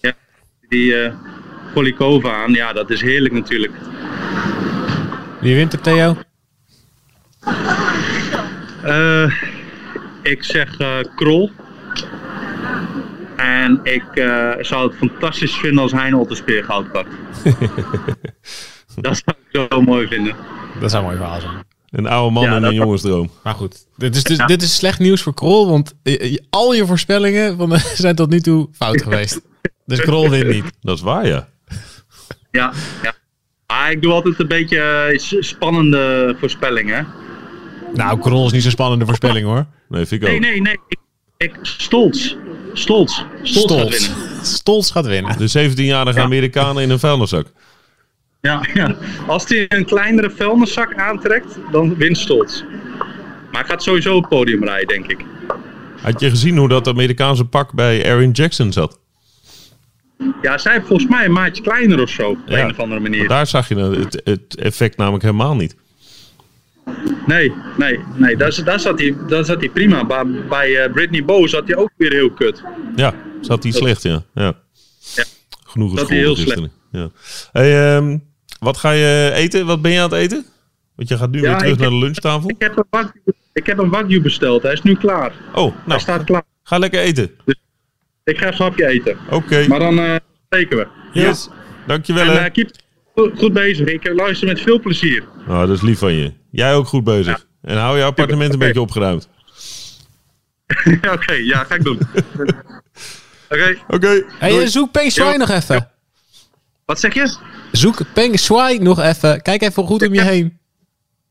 ja, 0.00 0.12
die, 0.68 1.02
eh, 1.02 1.12
Polikova 1.72 2.42
aan. 2.42 2.52
Ja, 2.52 2.72
dat 2.72 2.90
is 2.90 3.02
heerlijk 3.02 3.34
natuurlijk. 3.34 3.72
Wie 5.40 5.54
wint 5.54 5.72
er, 5.72 5.80
Theo? 5.80 6.16
Eh, 8.82 9.32
ik 10.22 10.44
zeg 10.44 10.78
eh, 10.78 10.98
Krol. 11.14 11.50
En 13.36 13.80
ik 13.82 14.04
eh, 14.14 14.50
zou 14.60 14.88
het 14.88 14.96
fantastisch 14.96 15.54
vinden 15.56 15.82
als 15.82 15.92
Hein 15.92 16.14
Otterspeer 16.14 16.64
goud 16.64 16.92
pakt. 16.92 17.14
dat 19.00 19.22
zou 19.24 19.36
ik 19.50 19.68
zo 19.70 19.80
mooi 19.80 20.06
vinden. 20.06 20.34
Dat 20.80 20.90
zou 20.90 21.02
een 21.02 21.08
mooi 21.08 21.20
verhaal 21.20 21.40
zijn. 21.40 21.64
Een 21.90 22.06
oude 22.06 22.32
man 22.32 22.42
Ja, 22.42 22.56
en 22.56 22.62
een 22.62 22.74
jongensdroom. 22.74 23.30
Maar 23.42 23.54
goed, 23.54 23.86
dit 23.96 24.16
is, 24.16 24.22
dus, 24.24 24.38
dit 24.46 24.62
is 24.62 24.74
slecht 24.74 24.98
nieuws 24.98 25.22
voor 25.22 25.34
Krol, 25.34 25.68
want 25.68 25.94
eh, 26.02 26.32
eh, 26.32 26.36
al 26.50 26.74
je 26.74 26.86
voorspellingen 26.86 27.56
van, 27.56 27.78
zijn 27.94 28.14
tot 28.16 28.30
nu 28.30 28.40
toe 28.40 28.68
fout 28.72 29.02
geweest. 29.02 29.40
Dus 29.86 30.00
Krol 30.00 30.28
wint 30.30 30.48
niet. 30.48 30.64
Dat 30.80 30.96
is 30.96 31.02
waar, 31.02 31.26
ja. 31.26 31.48
Ja, 32.50 32.72
ja. 33.02 33.14
Maar 33.66 33.90
ik 33.90 34.02
doe 34.02 34.12
altijd 34.12 34.38
een 34.40 34.48
beetje 34.48 34.80
eh, 34.80 35.18
spannende 35.42 36.36
voorspellingen. 36.38 37.06
Nou, 37.94 38.20
Krol 38.20 38.46
is 38.46 38.52
niet 38.52 38.62
zo'n 38.62 38.70
spannende 38.70 39.04
voorspelling 39.06 39.46
hoor. 39.46 39.66
Nee, 39.88 40.06
vind 40.06 40.22
ik 40.22 40.28
Nee, 40.28 40.36
ook. 40.36 40.42
nee, 40.42 40.60
nee. 40.60 40.76
Ik, 40.88 40.98
ik, 41.36 41.54
Stolz. 41.62 42.34
Stolz. 42.72 43.22
Stolz 43.42 43.72
gaat 43.72 43.88
winnen. 43.88 44.44
Stolz 44.46 44.92
gaat 44.92 45.06
winnen. 45.06 45.38
De 45.38 45.70
17-jarige 45.70 46.18
Ja. 46.18 46.24
Amerikanen 46.24 46.82
in 46.82 46.90
een 46.90 46.98
vuilniszak. 46.98 47.46
Ja, 48.40 48.66
ja. 48.74 48.96
Als 49.26 49.48
hij 49.48 49.66
een 49.68 49.84
kleinere 49.84 50.30
vuilniszak 50.30 50.94
aantrekt, 50.94 51.58
dan 51.72 51.96
wint 51.96 52.18
Stolz. 52.18 52.62
Maar 53.52 53.60
hij 53.60 53.64
gaat 53.70 53.82
sowieso 53.82 54.14
op 54.14 54.20
het 54.20 54.30
podium 54.30 54.64
rijden, 54.64 54.88
denk 54.88 55.06
ik. 55.06 55.24
Had 56.02 56.20
je 56.20 56.30
gezien 56.30 56.56
hoe 56.56 56.68
dat 56.68 56.88
Amerikaanse 56.88 57.44
pak 57.44 57.72
bij 57.74 58.10
Aaron 58.10 58.30
Jackson 58.30 58.72
zat? 58.72 58.98
Ja, 60.42 60.58
zij 60.58 60.82
volgens 60.82 61.08
mij 61.10 61.24
een 61.24 61.32
maatje 61.32 61.62
kleiner 61.62 62.00
of 62.00 62.10
zo. 62.10 62.30
Op 62.30 62.38
Ja. 62.46 62.58
een 62.64 62.70
of 62.70 62.78
andere 62.78 63.00
manier. 63.00 63.28
Daar 63.28 63.46
zag 63.46 63.68
je 63.68 63.74
het, 63.76 64.20
het 64.24 64.56
effect 64.56 64.96
namelijk 64.96 65.22
helemaal 65.24 65.56
niet. 65.56 65.76
Nee, 67.26 67.52
nee, 67.76 67.98
nee. 68.16 68.36
Daar, 68.36 68.60
daar, 68.64 68.80
zat 68.80 68.98
hij, 68.98 69.16
daar 69.28 69.44
zat 69.44 69.60
hij 69.60 69.68
prima. 69.68 70.04
Bij, 70.06 70.24
bij 70.48 70.76
eh, 70.84 70.92
Britney 70.92 71.24
Bow 71.24 71.48
zat 71.48 71.66
hij 71.68 71.76
ook 71.76 71.90
weer 71.96 72.12
heel 72.12 72.30
kut. 72.30 72.62
Ja, 72.96 73.14
zat 73.40 73.62
hij 73.62 73.72
slecht, 73.72 74.02
ja. 74.02 74.22
ja. 74.34 74.54
Ja. 75.14 75.24
Genoeg 75.66 75.90
gescholden 75.90 76.16
heel 76.16 76.34
gisteren. 76.34 76.72
Ja. 76.92 77.10
Hey, 77.52 77.96
ehm, 77.96 78.18
wat 78.60 78.76
ga 78.76 78.90
je 78.90 79.30
eten? 79.34 79.66
Wat 79.66 79.82
ben 79.82 79.90
je 79.90 79.96
aan 80.00 80.10
het 80.10 80.18
eten? 80.18 80.46
Want 80.96 81.08
je 81.08 81.16
gaat 81.16 81.30
nu 81.30 81.40
Ja, 81.40 81.48
weer 81.50 81.58
terug 81.58 81.78
naar 81.78 81.88
de 81.90 81.96
lunchtafel. 81.96 82.50
Ik 82.50 82.56
heb, 82.58 82.76
een 82.76 82.84
wagyu, 82.90 83.20
ik 83.52 83.66
heb 83.66 83.78
een 83.78 83.90
wagyu 83.90 84.20
besteld. 84.20 84.62
Hij 84.62 84.72
is 84.72 84.82
nu 84.82 84.94
klaar. 84.96 85.32
Oh, 85.54 85.72
Hij 85.74 85.82
nou, 85.86 86.00
staat 86.00 86.24
klaar. 86.24 86.42
ga 86.62 86.78
lekker 86.78 87.00
eten. 87.00 87.30
Ik 88.24 88.38
ga 88.38 88.46
een 88.46 88.54
hapje 88.54 88.86
eten. 88.86 89.16
Oké, 89.30 89.66
Maar 89.68 89.78
dan 89.78 89.98
eh 89.98 90.14
spreken 90.44 90.76
we. 90.76 90.86
yes. 91.12 91.48
Dankjewel 91.86 92.26
En 92.30 92.44
eh, 92.44 92.52
keep 92.52 92.70
goed, 93.14 93.38
goed 93.38 93.52
bezig. 93.52 93.86
Ik 93.86 94.10
luister 94.14 94.46
met 94.48 94.60
veel 94.60 94.80
plezier. 94.80 95.24
Oh, 95.48 95.58
dat 95.60 95.68
is 95.70 95.80
lief 95.80 95.98
van 95.98 96.12
je. 96.14 96.32
Jij 96.50 96.74
ook 96.74 96.86
goed 96.86 97.04
bezig. 97.04 97.46
En 97.62 97.76
hou 97.76 97.98
je 97.98 98.04
appartement 98.04 98.52
een 98.52 98.58
beetje 98.58 98.80
opgeruimd. 98.80 99.28
Oké, 101.14 101.32
ja, 101.32 101.64
ga 101.64 101.74
ik 101.74 101.84
doen. 101.84 101.98
Oké, 103.50 103.76
Oké. 103.88 104.24
Hey, 104.38 104.50
Doei. 104.50 104.62
eh, 104.64 104.68
zoek 104.68 104.90
Peng 104.92 105.12
Shui 105.12 105.30
Ja. 105.30 105.36
nog 105.36 105.48
even. 105.48 105.90
wat 106.84 107.00
zeg 107.00 107.14
je? 107.14 107.36
Zoek 107.72 108.00
Peng 108.12 108.38
Shui 108.38 108.78
nog 108.78 109.00
even. 109.00 109.42
Kijk 109.42 109.62
even 109.62 109.84
goed 109.84 110.06
om 110.06 110.14
je 110.14 110.22
heen. 110.22 110.58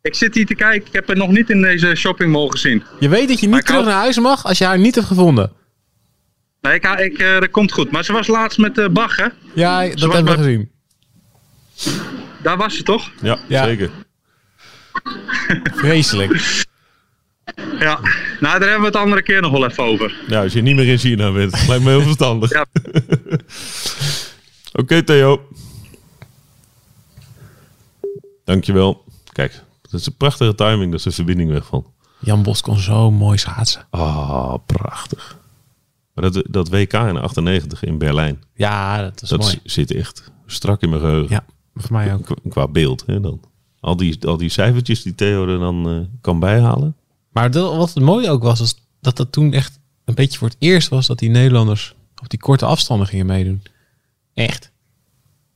Ik 0.02 0.16
zit 0.16 0.36
hier 0.36 0.46
te 0.46 0.56
kijken. 0.56 0.88
Ik 0.88 0.94
heb 0.94 1.08
haar 1.08 1.18
nog 1.18 1.30
niet 1.30 1.50
in 1.50 1.62
deze 1.62 1.96
shoppingmall 1.96 2.48
gezien. 2.50 2.84
Je 3.00 3.10
weet 3.10 3.28
dat 3.28 3.40
je 3.40 3.48
niet 3.48 3.66
terug 3.66 3.86
naar 3.86 3.94
huis 3.94 4.20
mag 4.20 4.46
als 4.46 4.58
je 4.58 4.66
haar 4.66 4.80
niet 4.80 4.96
hebt 4.96 5.08
gevonden. 5.08 5.52
Nee, 6.62 6.74
ik, 6.74 6.84
ik, 6.84 7.18
eh, 7.18 7.40
dat 7.40 7.50
komt 7.52 7.72
goed. 7.72 7.92
Maar 7.92 8.04
ze 8.04 8.12
was 8.14 8.28
laatst 8.28 8.58
met 8.58 8.78
eh 8.78 8.88
Bach, 8.88 9.16
hè? 9.16 9.26
Ja, 9.54 9.80
dat 9.88 10.00
hebben 10.00 10.18
we 10.18 10.24
bij- 10.24 10.36
gezien. 10.36 10.72
Daar 12.42 12.58
was 12.58 12.76
ze 12.78 12.84
toch? 12.84 13.12
Ja, 13.22 13.40
Ja. 13.48 13.64
zeker. 13.66 13.90
Vreselijk. 15.74 16.32
Ja. 17.80 18.00
Nou, 18.40 18.60
daar 18.60 18.70
hebben 18.70 18.80
we 18.80 18.86
het 18.86 18.96
andere 18.96 19.22
keer 19.22 19.42
nog 19.42 19.52
wel 19.52 19.66
even 19.70 19.84
over. 19.84 20.16
Ja, 20.28 20.42
als 20.42 20.54
je 20.54 20.62
niet 20.62 20.76
meer 20.76 20.88
in 20.88 20.98
China 20.98 21.32
bent. 21.32 21.68
Lijkt 21.68 21.84
me 21.84 21.90
heel 21.90 22.02
verstandig. 22.02 22.50
Ja. 22.52 22.66
Oké, 24.82 25.04
Theo. 25.04 25.48
Dankjewel. 28.50 29.04
Kijk, 29.32 29.64
dat 29.82 30.00
is 30.00 30.06
een 30.06 30.16
prachtige 30.18 30.56
timing 30.56 30.92
dat 30.92 31.02
de 31.02 31.12
verbinding 31.12 31.50
wegvalt. 31.52 31.88
Jan 32.20 32.44
Bos 32.44 32.62
kon 32.62 32.78
zo 32.80 33.12
mooi 33.12 33.38
schaatsen. 33.38 33.88
Ah, 33.90 34.54
prachtig. 34.66 35.38
Maar 36.14 36.32
dat, 36.32 36.44
dat 36.50 36.70
WK 36.70 36.94
in 36.94 37.18
98 37.18 37.84
in 37.84 37.98
Berlijn, 37.98 38.44
Ja, 38.54 39.02
dat 39.02 39.22
is 39.22 39.30
dat 39.30 39.40
mooi. 39.40 39.60
zit 39.64 39.92
echt 39.92 40.32
strak 40.46 40.82
in 40.82 40.90
mijn 40.90 41.02
geheugen. 41.02 41.36
Ja, 41.36 41.46
voor 41.76 41.92
mij 41.92 42.14
ook. 42.14 42.24
Qua, 42.24 42.36
qua 42.50 42.68
beeld, 42.68 43.04
hè, 43.06 43.20
dan. 43.20 43.40
Al 43.80 43.96
die, 43.96 44.26
al 44.28 44.38
die 44.38 44.50
cijfertjes 44.50 45.02
die 45.02 45.16
Theo 45.16 45.48
er 45.48 45.60
dan 45.60 45.90
eh, 45.90 46.18
kan 46.22 46.40
bijhalen. 46.40 46.96
Maar 47.32 47.52
dat, 47.52 47.76
wat 47.76 47.94
het 47.94 48.04
mooie 48.04 48.30
ook 48.30 48.44
was, 48.44 48.60
was 48.60 48.76
dat 49.02 49.18
dat 49.18 49.32
toen 49.32 49.54
echt 49.54 49.80
een 50.06 50.16
beetje 50.16 50.38
voor 50.38 50.48
het 50.48 50.58
eerst 50.60 50.90
was 50.90 51.08
dat 51.08 51.20
die 51.20 51.30
Nederlanders 51.30 51.96
op 52.22 52.30
die 52.30 52.40
korte 52.40 52.66
afstanden 52.66 53.08
gingen 53.08 53.26
meedoen. 53.26 53.62
Echt. 54.34 54.72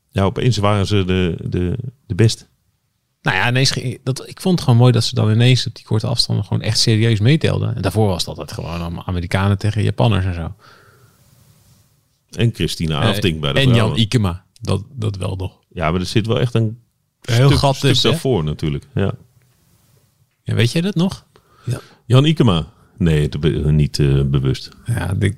Ja, 0.09 0.23
opeens 0.23 0.57
waren 0.57 0.87
ze 0.87 1.03
de, 1.05 1.37
de, 1.49 1.77
de 2.05 2.15
beste. 2.15 2.45
Nou 3.23 3.37
ja, 3.37 3.49
ineens, 3.49 3.71
ging- 3.71 3.99
dat, 4.03 4.27
ik 4.27 4.41
vond 4.41 4.55
het 4.55 4.63
gewoon 4.63 4.79
mooi 4.79 4.91
dat 4.91 5.03
ze 5.03 5.15
dan 5.15 5.31
ineens 5.31 5.67
op 5.67 5.75
die 5.75 5.85
korte 5.85 6.07
afstanden 6.07 6.45
gewoon 6.45 6.61
echt 6.61 6.79
serieus 6.79 7.19
meetelden. 7.19 7.75
En 7.75 7.81
daarvoor 7.81 8.07
was 8.07 8.19
het 8.19 8.27
altijd 8.27 8.51
gewoon 8.51 8.81
allemaal 8.81 9.05
Amerikanen 9.05 9.57
tegen 9.57 9.83
Japanners 9.83 10.25
en 10.25 10.33
zo. 10.33 10.53
En 12.31 12.51
Christina 12.53 12.99
Afding 13.01 13.39
bij 13.39 13.53
de 13.53 13.59
Eh, 13.59 13.67
en 13.67 13.75
Jan. 13.75 13.95
Ikema, 13.97 14.45
dat, 14.61 14.83
dat 14.91 15.15
wel 15.15 15.35
nog. 15.35 15.59
Ja, 15.69 15.91
maar 15.91 15.99
er 15.99 16.05
zit 16.05 16.27
wel 16.27 16.39
echt 16.39 16.53
een 16.53 16.79
Heel 17.21 17.47
stuk, 17.47 17.57
gat 17.59 17.79
tussen, 17.79 18.09
daarvoor 18.11 18.43
natuurlijk. 18.43 18.87
Ja. 18.93 19.13
Ja, 20.43 20.53
weet 20.53 20.71
jij 20.71 20.81
dat 20.81 20.95
nog? 20.95 21.25
Jan 22.05 22.25
Ikema. 22.25 22.71
Nee, 22.97 23.29
dat 23.29 23.43
niet 23.71 23.99
eh, 23.99 24.21
bewust. 24.23 24.69
Ja, 24.85 25.13
ik, 25.19 25.37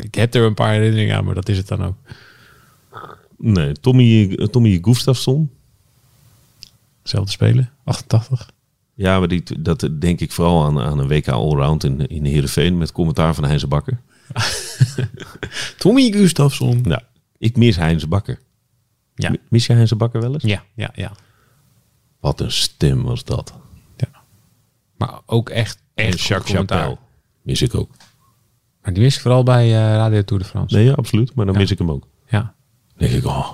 ik 0.00 0.14
heb 0.14 0.34
er 0.34 0.42
een 0.42 0.54
paar 0.54 0.72
herinneringen 0.72 1.16
aan, 1.16 1.24
maar 1.24 1.34
dat 1.34 1.48
is 1.48 1.56
het 1.56 1.68
dan 1.68 1.84
ook. 1.84 1.96
Nee, 3.38 3.72
Tommy, 3.72 4.36
Tommy 4.50 4.78
Gustafsson. 4.82 5.50
Zelfde 7.02 7.30
spelen, 7.30 7.70
88. 7.84 8.50
Ja, 8.94 9.18
maar 9.18 9.28
die, 9.28 9.42
dat 9.60 9.88
denk 9.98 10.20
ik 10.20 10.32
vooral 10.32 10.64
aan, 10.64 10.80
aan 10.80 10.98
een 10.98 11.08
WK 11.08 11.28
Allround 11.28 11.84
in, 11.84 12.06
in 12.06 12.24
Heerenveen 12.24 12.78
met 12.78 12.92
commentaar 12.92 13.34
van 13.34 13.44
Heinze 13.44 13.66
Bakker. 13.66 14.00
Tommy 15.78 16.12
Gustafsson. 16.12 16.80
Nou, 16.80 17.00
ik 17.38 17.56
mis 17.56 17.76
Heinze 17.76 18.06
Bakker. 18.08 18.38
Ja. 19.14 19.34
Mis 19.48 19.66
je 19.66 19.72
Heinze 19.72 19.96
Bakker 19.96 20.20
wel 20.20 20.32
eens? 20.32 20.42
Ja, 20.42 20.64
ja, 20.74 20.90
ja. 20.94 21.12
Wat 22.20 22.40
een 22.40 22.52
stem 22.52 23.02
was 23.02 23.24
dat. 23.24 23.54
ja. 23.96 24.08
Maar 24.96 25.20
ook 25.26 25.48
echt, 25.48 25.82
echt 25.94 26.20
Jacques. 26.20 26.56
Chapelle. 26.56 26.98
Mis 27.42 27.62
ik 27.62 27.74
ook. 27.74 27.90
Maar 28.82 28.92
die 28.92 29.02
mis 29.02 29.14
ik 29.14 29.20
vooral 29.20 29.42
bij 29.42 29.64
eh, 29.64 29.94
Radio 29.94 30.22
Tour 30.22 30.42
de 30.42 30.48
France. 30.48 30.74
Nee, 30.76 30.84
ja, 30.84 30.92
absoluut. 30.92 31.34
Maar 31.34 31.46
dan 31.46 31.56
mis 31.56 31.70
ik 31.70 31.78
hem 31.78 31.90
ook. 31.90 32.06
Ja. 32.28 32.40
Dan 32.40 33.08
denk 33.08 33.12
ik, 33.12 33.24
oh, 33.24 33.50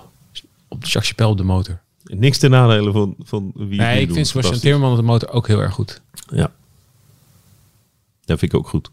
Op 0.68 0.80
de 0.80 0.86
Jacques 0.86 1.08
Chapelle 1.08 1.30
op 1.30 1.36
de 1.36 1.42
motor. 1.44 1.80
Niks 2.08 2.38
ten 2.38 2.50
nadele 2.50 2.92
van, 2.92 3.14
van 3.18 3.52
wie 3.54 3.78
Nee, 3.80 4.00
ik 4.00 4.12
vind 4.12 4.26
Sebastian. 4.26 4.58
Timmerman 4.60 4.96
de 4.96 5.02
motor 5.02 5.30
ook 5.30 5.46
heel 5.46 5.60
erg 5.60 5.74
goed. 5.74 6.00
Ja. 6.30 6.52
Dat 8.24 8.38
vind 8.38 8.52
ik 8.52 8.58
ook 8.58 8.68
goed. 8.68 8.90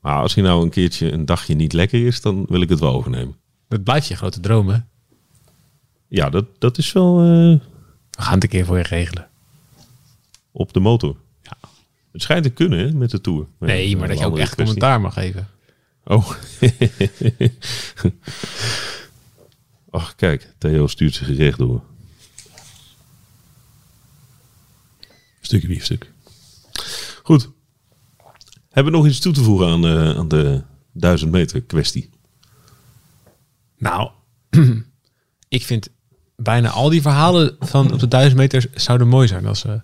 Maar 0.00 0.20
als 0.20 0.34
hij 0.34 0.44
nou 0.44 0.62
een 0.62 0.70
keertje 0.70 1.12
een 1.12 1.24
dagje 1.24 1.54
niet 1.54 1.72
lekker 1.72 2.06
is, 2.06 2.20
dan 2.20 2.44
wil 2.48 2.60
ik 2.60 2.68
het 2.68 2.80
wel 2.80 2.92
overnemen. 2.92 3.36
Dat 3.68 3.84
blijft 3.84 4.06
je 4.06 4.16
grote 4.16 4.40
droom, 4.40 4.68
hè? 4.68 4.78
Ja, 6.08 6.30
dat, 6.30 6.44
dat 6.58 6.78
is 6.78 6.92
wel 6.92 7.18
eh, 7.20 7.24
We 8.10 8.22
gaan 8.22 8.34
het 8.34 8.42
een 8.42 8.48
keer 8.48 8.64
voor 8.64 8.76
je 8.76 8.82
regelen. 8.82 9.28
op 10.52 10.72
de 10.72 10.80
motor. 10.80 11.16
Ja. 11.42 11.56
Het 12.12 12.22
schijnt 12.22 12.42
te 12.44 12.50
kunnen 12.50 12.78
hè, 12.78 12.92
met 12.92 13.10
de 13.10 13.20
Tour. 13.20 13.46
Nee, 13.58 13.96
maar 13.96 14.08
dat 14.08 14.18
je 14.18 14.26
ook 14.26 14.38
echt 14.38 14.54
kwestie. 14.54 14.74
commentaar 14.74 15.00
mag 15.00 15.12
geven. 15.14 15.48
Oh. 16.04 16.30
Ach, 19.94 20.14
kijk. 20.14 20.54
Theo 20.58 20.86
stuurt 20.86 21.14
zich 21.14 21.36
recht 21.36 21.58
door. 21.58 21.82
Stukje 25.40 25.68
biefstuk. 25.68 26.12
Goed. 27.22 27.50
Hebben 28.70 28.92
we 28.92 28.98
nog 28.98 29.08
iets 29.08 29.20
toe 29.20 29.32
te 29.32 29.42
voegen 29.42 29.68
aan, 29.68 29.86
eh, 29.86 30.16
aan 30.16 30.28
de 30.28 30.62
duizend 30.92 31.30
meter 31.30 31.62
kwestie? 31.62 32.10
Nou, 33.78 34.10
ik 35.48 35.64
vind 35.64 35.88
bijna 36.36 36.70
al 36.70 36.88
die 36.88 37.02
verhalen 37.02 37.56
van 37.58 37.92
op 37.92 37.98
de 37.98 38.08
duizend 38.08 38.36
meter 38.36 38.70
zouden 38.74 39.08
mooi 39.08 39.28
zijn. 39.28 39.46
Als, 39.46 39.64
eh, 39.64 39.80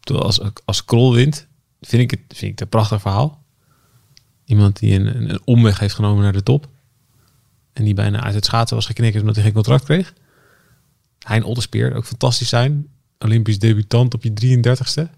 als, 0.00 0.40
als 0.64 0.84
Krol 0.84 1.14
wint, 1.14 1.46
vind 1.80 2.02
ik, 2.02 2.10
het, 2.10 2.20
vind 2.28 2.42
ik 2.42 2.50
het 2.50 2.60
een 2.60 2.68
prachtig 2.68 3.00
verhaal. 3.00 3.44
Iemand 4.44 4.78
die 4.78 4.94
een, 4.94 5.30
een 5.30 5.40
omweg 5.44 5.78
heeft 5.78 5.94
genomen 5.94 6.22
naar 6.22 6.32
de 6.32 6.42
top. 6.42 6.68
En 7.76 7.84
die 7.84 7.94
bijna 7.94 8.22
uit 8.22 8.34
het 8.34 8.44
schaatsen 8.44 8.76
was 8.76 8.86
geknikkerd 8.86 9.20
omdat 9.20 9.34
hij 9.34 9.44
geen 9.44 9.54
contract 9.54 9.84
kreeg. 9.84 10.12
Hein 11.18 11.42
Otterspeer, 11.42 11.94
ook 11.94 12.04
fantastisch 12.04 12.48
zijn. 12.48 12.88
Olympisch 13.18 13.58
debutant 13.58 14.14
op 14.14 14.22
je 14.22 14.60
33ste. 14.60 15.10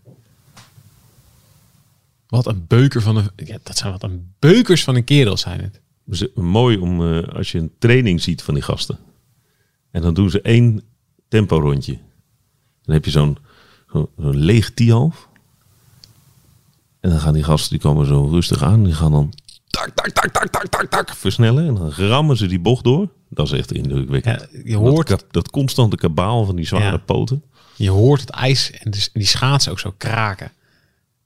Wat 2.26 2.46
een 2.46 2.66
beuker 2.66 3.02
van 3.02 3.16
een... 3.16 3.30
Ja, 3.36 3.58
dat 3.62 3.76
zijn 3.76 3.92
wat 3.92 4.02
een 4.02 4.32
beukers 4.38 4.84
van 4.84 4.94
een 4.94 5.04
kerel 5.04 5.36
zijn 5.36 5.60
het. 5.60 6.34
mooi 6.34 6.78
om 6.78 7.12
eh, 7.12 7.28
als 7.28 7.52
je 7.52 7.58
een 7.58 7.72
training 7.78 8.22
ziet 8.22 8.42
van 8.42 8.54
die 8.54 8.62
gasten. 8.62 8.98
En 9.90 10.02
dan 10.02 10.14
doen 10.14 10.30
ze 10.30 10.40
één 10.40 10.82
tempo 11.28 11.60
rondje. 11.60 11.98
Dan 12.82 12.94
heb 12.94 13.04
je 13.04 13.10
zo'n 13.10 13.38
zo, 13.92 14.10
zo'n 14.16 14.36
leeg 14.36 14.74
Tialf. 14.74 15.28
En 17.00 17.10
dan 17.10 17.20
gaan 17.20 17.34
die 17.34 17.44
gasten, 17.44 17.70
die 17.70 17.80
komen 17.80 18.06
zo 18.06 18.24
rustig 18.24 18.62
aan. 18.62 18.84
Die 18.84 18.94
gaan 18.94 19.12
dan 19.12 19.32
tak, 19.78 19.90
tak, 19.94 20.10
tak, 20.12 20.30
tak, 20.32 20.50
tak, 20.50 20.66
tak, 20.68 20.90
tak, 20.90 21.16
versnellen. 21.16 21.66
En 21.66 21.74
dan 21.74 21.90
rammen 21.92 22.36
ze 22.36 22.46
die 22.46 22.60
bocht 22.60 22.84
door. 22.84 23.08
Dat 23.28 23.46
is 23.46 23.52
echt 23.52 23.72
indrukwekkend. 23.72 24.48
Ja, 24.52 24.60
je 24.64 24.76
hoort 24.76 25.24
dat, 25.30 25.50
constante 25.50 25.96
kabaal 25.96 26.44
van 26.44 26.56
die 26.56 26.66
zware 26.66 26.84
Ja. 26.84 26.96
poten. 26.96 27.42
Je 27.76 27.90
hoort 27.90 28.20
het 28.20 28.30
ijs 28.30 28.70
en 28.70 28.90
dus- 28.90 29.10
die 29.12 29.26
schaatsen 29.26 29.72
ook 29.72 29.78
zo 29.78 29.94
kraken. 29.96 30.52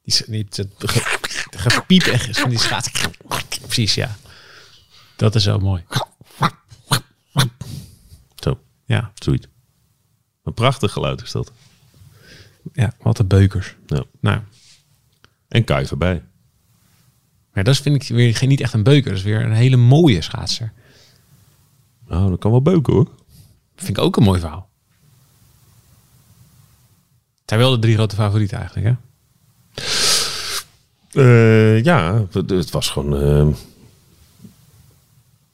Die, 0.03 0.25
die, 0.27 0.47
het 0.49 0.67
gepiep 1.57 2.03
echt 2.03 2.29
is 2.29 2.39
van 2.39 2.49
die 2.51 2.59
schaatsen. 2.59 3.11
Precies, 3.63 3.95
ja. 3.95 4.17
Dat 5.17 5.35
is 5.35 5.43
zo 5.43 5.59
mooi. 5.59 5.85
Zo, 8.35 8.59
Ja, 8.87 9.13
zoiets. 9.15 9.47
Een 10.45 10.55
prachtig 10.55 10.93
geluid 10.93 11.23
is 11.23 11.31
dat. 11.31 11.53
ja 12.73 12.93
wat 13.03 13.17
de 13.17 13.25
beukers. 13.25 13.77
Ja. 13.87 14.05
Nou, 14.21 14.41
En 15.49 15.65
Kai 15.65 15.87
voorbij. 15.87 16.23
Maar 17.53 17.65
dat 17.65 17.77
vind 17.77 18.03
ik 18.03 18.09
weer 18.09 18.37
geen, 18.37 18.49
niet 18.49 18.61
echt 18.61 18.73
een 18.73 18.83
beuker. 18.83 19.11
Dat 19.11 19.19
is 19.19 19.25
weer 19.25 19.45
een 19.45 19.53
hele 19.53 19.77
mooie 19.77 20.23
schaatser. 20.23 20.73
Nou, 22.09 22.31
dat 22.31 22.39
kan 22.39 22.51
wel 22.51 22.63
beuken 22.63 22.93
hoor. 22.93 23.09
Vind 23.77 23.97
ik 23.97 24.05
ook 24.05 24.17
een 24.17 24.23
mooi 24.23 24.41
verhaal. 24.41 24.69
Het 27.41 27.51
zijn 27.61 27.61
wel 27.61 27.71
de 27.71 27.79
drie 27.79 27.95
grote 27.95 28.15
favorieten 28.15 28.59
eigenlijk, 28.59 28.87
hè? 28.87 28.95
Eh, 31.13 31.85
ja, 31.85 32.27
het, 32.33 32.71
was 32.71 32.89
gewoon... 32.91 33.17
eh, 33.17 33.55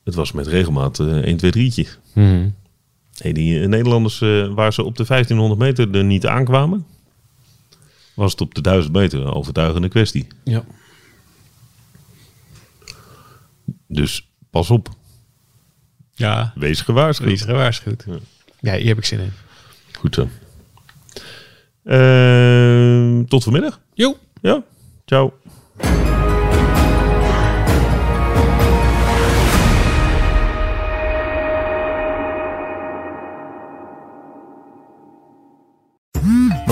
het 0.05 0.15
was 0.15 0.33
met 0.33 0.47
regelmaat 0.47 1.01
eh 1.01 1.07
1, 1.07 1.37
2, 1.37 1.71
3'tje. 1.71 1.89
Nee, 3.23 3.33
die 3.33 3.61
eh, 3.61 3.69
Nederlanders, 3.69 4.19
waar 4.55 4.73
ze 4.73 4.83
op 4.83 4.97
de 4.97 5.05
1500 5.05 5.61
meter 5.61 5.97
er 5.97 6.05
niet 6.05 6.27
aankwamen... 6.27 6.87
was 8.15 8.33
het 8.33 8.41
op 8.41 8.55
de 8.55 8.61
1000 8.61 8.93
meter 8.95 9.21
een 9.21 9.33
overtuigende 9.33 9.89
kwestie. 9.89 10.27
Ja. 10.45 10.65
Dus 13.88 14.29
pas 14.51 14.70
op. 14.70 14.88
Ja, 16.14 16.53
Wees 16.55 16.81
gewaarschuwd. 16.81 17.29
wees 17.29 17.42
gewaarschuwd. 17.42 18.05
Ja, 18.61 18.74
hier 18.74 18.87
heb 18.87 18.98
ik 18.98 19.05
zin 19.05 19.20
in. 19.20 19.33
Goed 19.98 20.14
zo. 20.14 20.29
Eh, 21.83 23.24
tot 23.29 23.42
vanmiddag. 23.44 23.81
Jo. 23.94 24.16
Ja, 24.42 24.62
ciao. 25.05 25.33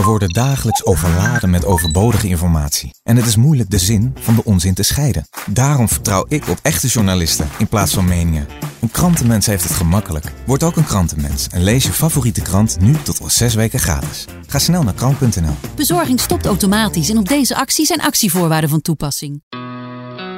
Worden 0.06 0.28
dagelijks 0.28 0.84
overladen 0.84 1.50
met 1.50 1.64
overbodige 1.64 2.28
informatie. 2.28 2.94
En 3.02 3.16
het 3.16 3.26
is 3.26 3.36
moeilijk 3.36 3.70
de 3.70 3.78
zin 3.78 4.14
van 4.20 4.34
de 4.34 4.44
onzin 4.44 4.74
te 4.74 4.82
scheiden. 4.82 5.28
Daarom 5.46 5.88
vertrouw 5.88 6.24
ik 6.28 6.48
op 6.48 6.58
echte 6.62 6.86
journalisten 6.86 7.48
in 7.58 7.68
plaats 7.68 7.94
van 7.94 8.04
meningen. 8.04 8.46
Een 8.80 8.90
krantenmens 8.90 9.46
heeft 9.46 9.62
het 9.62 9.72
gemakkelijk. 9.72 10.32
Word 10.46 10.62
ook 10.62 10.76
een 10.76 10.84
krantenmens 10.84 11.48
en 11.48 11.62
lees 11.62 11.84
je 11.84 11.92
favoriete 11.92 12.40
krant 12.40 12.80
nu 12.80 12.92
tot 13.02 13.20
al 13.20 13.30
zes 13.30 13.54
weken 13.54 13.78
gratis. 13.78 14.24
Ga 14.46 14.58
snel 14.58 14.82
naar 14.82 14.94
krant.nl. 14.94 15.54
Bezorging 15.76 16.20
stopt 16.20 16.46
automatisch 16.46 17.10
en 17.10 17.18
op 17.18 17.28
deze 17.28 17.56
actie 17.56 17.86
zijn 17.86 18.00
actievoorwaarden 18.00 18.70
van 18.70 18.80
toepassing. 18.80 19.42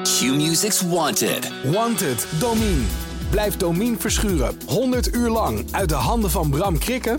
Q-Music's 0.02 0.82
Wanted. 0.82 1.52
Wanted, 1.72 2.26
Domine. 2.38 2.82
Blijf 3.30 3.56
Domine 3.56 3.96
verschuren 3.98 4.56
100 4.66 5.14
uur 5.14 5.28
lang 5.28 5.66
uit 5.70 5.88
de 5.88 5.94
handen 5.94 6.30
van 6.30 6.50
Bram 6.50 6.78
Krikken? 6.78 7.18